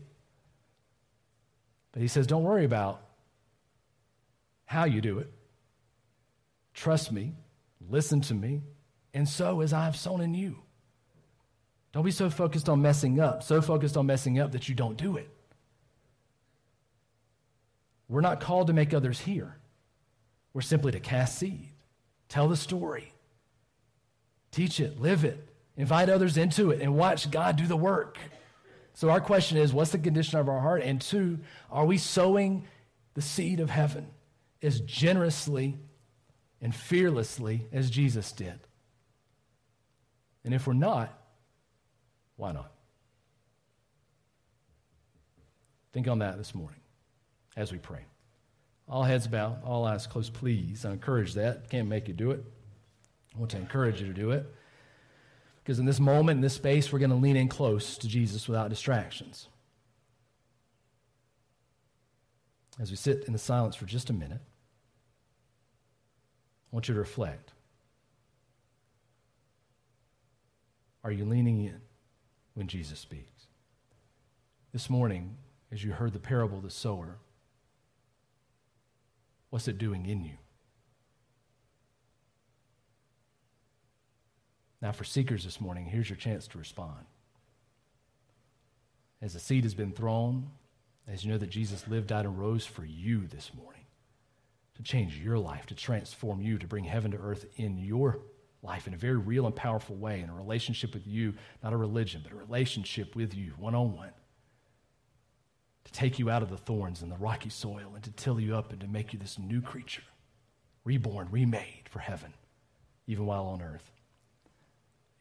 [1.92, 3.02] But he says, don't worry about
[4.64, 5.30] how you do it.
[6.74, 7.34] Trust me,
[7.90, 8.62] listen to me,
[9.14, 10.56] and sow as I have sown in you.
[11.92, 14.96] Don't be so focused on messing up, so focused on messing up that you don't
[14.96, 15.30] do it.
[18.08, 19.58] We're not called to make others hear.
[20.54, 21.72] We're simply to cast seed,
[22.30, 23.12] tell the story,
[24.52, 25.48] Teach it, live it,
[25.78, 28.18] invite others into it, and watch God do the work.
[28.94, 30.84] So, our question is what's the condition of our heart?
[30.84, 31.40] And two,
[31.70, 32.68] are we sowing
[33.14, 34.08] the seed of heaven
[34.62, 35.78] as generously
[36.62, 38.60] and fearlessly as Jesus did?
[40.44, 41.18] And if we're not,
[42.36, 42.72] why not?
[45.94, 46.80] Think on that this morning
[47.56, 48.06] as we pray.
[48.88, 50.84] All heads bowed, all eyes closed, please.
[50.86, 51.70] I encourage that.
[51.70, 52.44] Can't make you do it.
[53.36, 54.46] I want to encourage you to do it.
[55.64, 58.48] Because in this moment, in this space, we're going to lean in close to Jesus
[58.48, 59.48] without distractions.
[62.80, 64.42] As we sit in the silence for just a minute,
[66.72, 67.52] I want you to reflect.
[71.04, 71.82] Are you leaning in
[72.54, 73.48] when Jesus speaks?
[74.72, 75.36] This morning,
[75.72, 77.18] as you heard the parable of the sower,
[79.50, 80.38] what's it doing in you?
[84.82, 87.06] Now, for seekers this morning, here's your chance to respond.
[89.22, 90.50] As the seed has been thrown,
[91.08, 93.86] as you know that Jesus lived, died, and rose for you this morning,
[94.76, 98.20] to change your life, to transform you, to bring heaven to earth in your
[98.64, 101.78] life in a very real and powerful way, in a relationship with you, not a
[101.78, 104.12] religion, but a relationship with you, one on one.
[105.86, 108.56] To take you out of the thorns and the rocky soil and to till you
[108.56, 110.04] up and to make you this new creature,
[110.84, 112.34] reborn, remade for heaven,
[113.08, 113.92] even while on earth.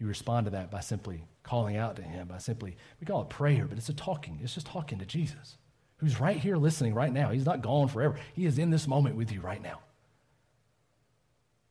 [0.01, 3.29] You respond to that by simply calling out to him, by simply, we call it
[3.29, 4.41] prayer, but it's a talking.
[4.43, 5.59] It's just talking to Jesus,
[5.99, 7.31] who's right here listening right now.
[7.31, 8.19] He's not gone forever.
[8.33, 9.81] He is in this moment with you right now.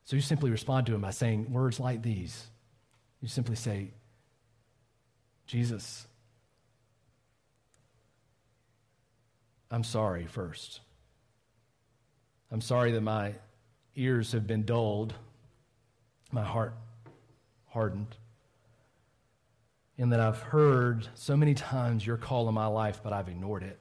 [0.06, 2.46] So you simply respond to him by saying words like these.
[3.20, 3.92] You simply say,
[5.48, 6.06] Jesus,
[9.72, 10.82] I'm sorry first.
[12.52, 13.34] I'm sorry that my
[13.96, 15.16] ears have been dulled,
[16.32, 16.76] my heart
[17.68, 18.16] hardened.
[20.00, 23.64] And that I've heard so many times your call in my life, but I've ignored
[23.64, 23.78] it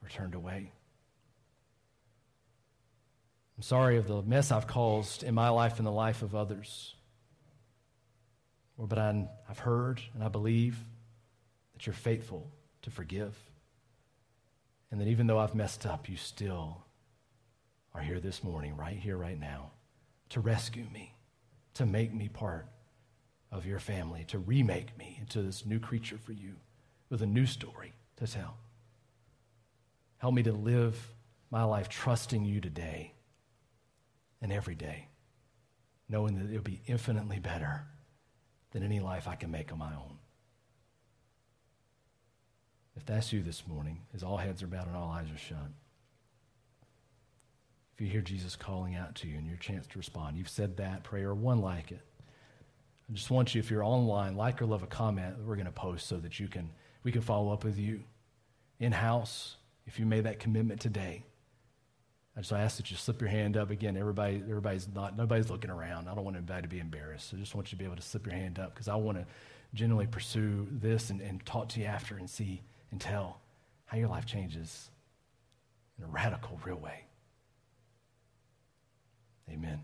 [0.00, 0.72] or turned away.
[3.56, 6.94] I'm sorry of the mess I've caused in my life and the life of others.
[8.78, 10.78] But I, I've heard and I believe
[11.74, 12.48] that you're faithful
[12.82, 13.36] to forgive.
[14.92, 16.84] And that even though I've messed up, you still
[17.94, 19.72] are here this morning, right here, right now,
[20.28, 21.16] to rescue me,
[21.74, 22.68] to make me part
[23.56, 26.52] of your family, to remake me into this new creature for you
[27.08, 28.56] with a new story to tell.
[30.18, 31.12] Help me to live
[31.50, 33.12] my life trusting you today
[34.42, 35.08] and every day,
[36.08, 37.82] knowing that it'll be infinitely better
[38.72, 40.18] than any life I can make on my own.
[42.96, 45.70] If that's you this morning, as all heads are bowed and all eyes are shut,
[47.94, 50.76] if you hear Jesus calling out to you and your chance to respond, you've said
[50.76, 52.02] that prayer, one like it.
[53.08, 55.66] I just want you, if you're online, like or love a comment that we're going
[55.66, 56.70] to post so that you can
[57.04, 58.02] we can follow up with you
[58.80, 61.22] in house if you made that commitment today.
[62.36, 63.96] I just ask that you slip your hand up again.
[63.96, 66.08] Everybody, everybody's not nobody's looking around.
[66.08, 67.32] I don't want anybody to be embarrassed.
[67.32, 69.18] I just want you to be able to slip your hand up because I want
[69.18, 69.26] to
[69.72, 73.40] genuinely pursue this and, and talk to you after and see and tell
[73.86, 74.90] how your life changes
[75.98, 77.04] in a radical, real way.
[79.50, 79.80] Amen.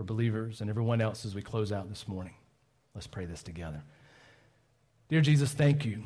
[0.00, 2.32] For believers and everyone else as we close out this morning,
[2.94, 3.82] let's pray this together.
[5.10, 6.04] Dear Jesus, thank you.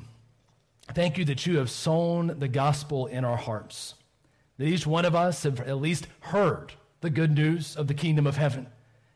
[0.94, 3.94] Thank you that you have sown the gospel in our hearts,
[4.58, 6.72] that each one of us have at least heard
[7.02, 8.66] the good news of the kingdom of heaven.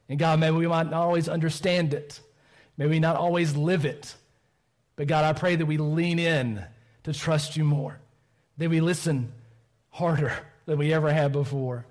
[0.09, 2.21] And God, may we might not always understand it,
[2.77, 4.15] may we not always live it,
[4.95, 6.63] but God, I pray that we lean in
[7.03, 7.99] to trust you more,
[8.59, 9.33] that we listen
[9.91, 10.33] harder
[10.67, 11.85] than we ever have before,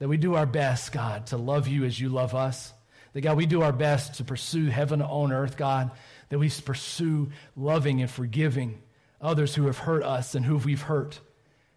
[0.00, 2.72] that we do our best, God, to love you as you love us,
[3.12, 5.92] that God, we do our best to pursue heaven on earth, God,
[6.30, 8.80] that we pursue loving and forgiving
[9.20, 11.20] others who have hurt us and who we've hurt.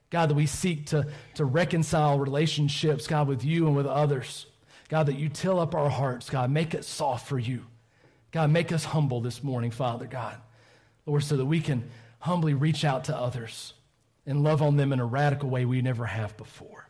[0.09, 4.45] God, that we seek to, to reconcile relationships, God, with you and with others.
[4.87, 7.65] God, that you till up our hearts, God, make it soft for you.
[8.31, 10.37] God, make us humble this morning, Father God.
[11.05, 13.73] Lord, so that we can humbly reach out to others
[14.25, 16.87] and love on them in a radical way we never have before.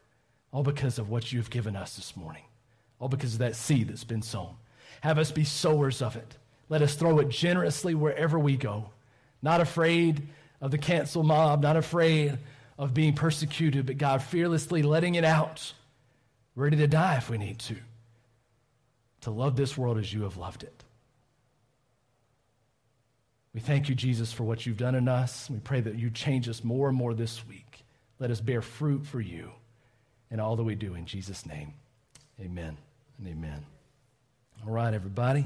[0.54, 2.44] All because of what you've given us this morning.
[3.00, 4.56] All because of that seed that's been sown.
[5.02, 6.38] Have us be sowers of it.
[6.70, 8.92] Let us throw it generously wherever we go.
[9.42, 10.22] Not afraid
[10.62, 12.38] of the cancel mob, not afraid
[12.78, 15.74] of being persecuted, but God, fearlessly letting it out,
[16.56, 17.76] ready to die if we need to,
[19.22, 20.84] to love this world as you have loved it.
[23.54, 25.50] We thank you, Jesus, for what you've done in us.
[25.50, 27.84] We pray that you change us more and more this week.
[28.20, 29.52] Let us bear fruit for you
[30.34, 30.96] in all that we do.
[30.96, 31.74] In Jesus' name,
[32.42, 32.76] amen
[33.20, 33.64] and amen.
[34.66, 35.46] All right, everybody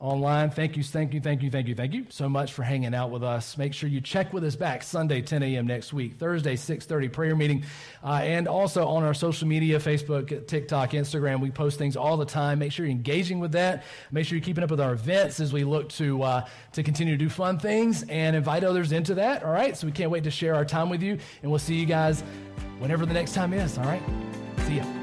[0.00, 0.50] online.
[0.50, 3.10] Thank you, thank you, thank you, thank you, thank you so much for hanging out
[3.10, 3.58] with us.
[3.58, 5.66] Make sure you check with us back Sunday, 10 a.m.
[5.66, 7.64] next week, Thursday, 6:30 prayer meeting,
[8.02, 11.40] uh, and also on our social media, Facebook, TikTok, Instagram.
[11.40, 12.58] We post things all the time.
[12.58, 13.84] Make sure you're engaging with that.
[14.10, 17.14] Make sure you're keeping up with our events as we look to uh, to continue
[17.14, 19.44] to do fun things and invite others into that.
[19.44, 21.74] All right, so we can't wait to share our time with you, and we'll see
[21.74, 22.24] you guys
[22.80, 23.78] whenever the next time is.
[23.78, 24.02] All right,
[24.66, 24.99] see ya.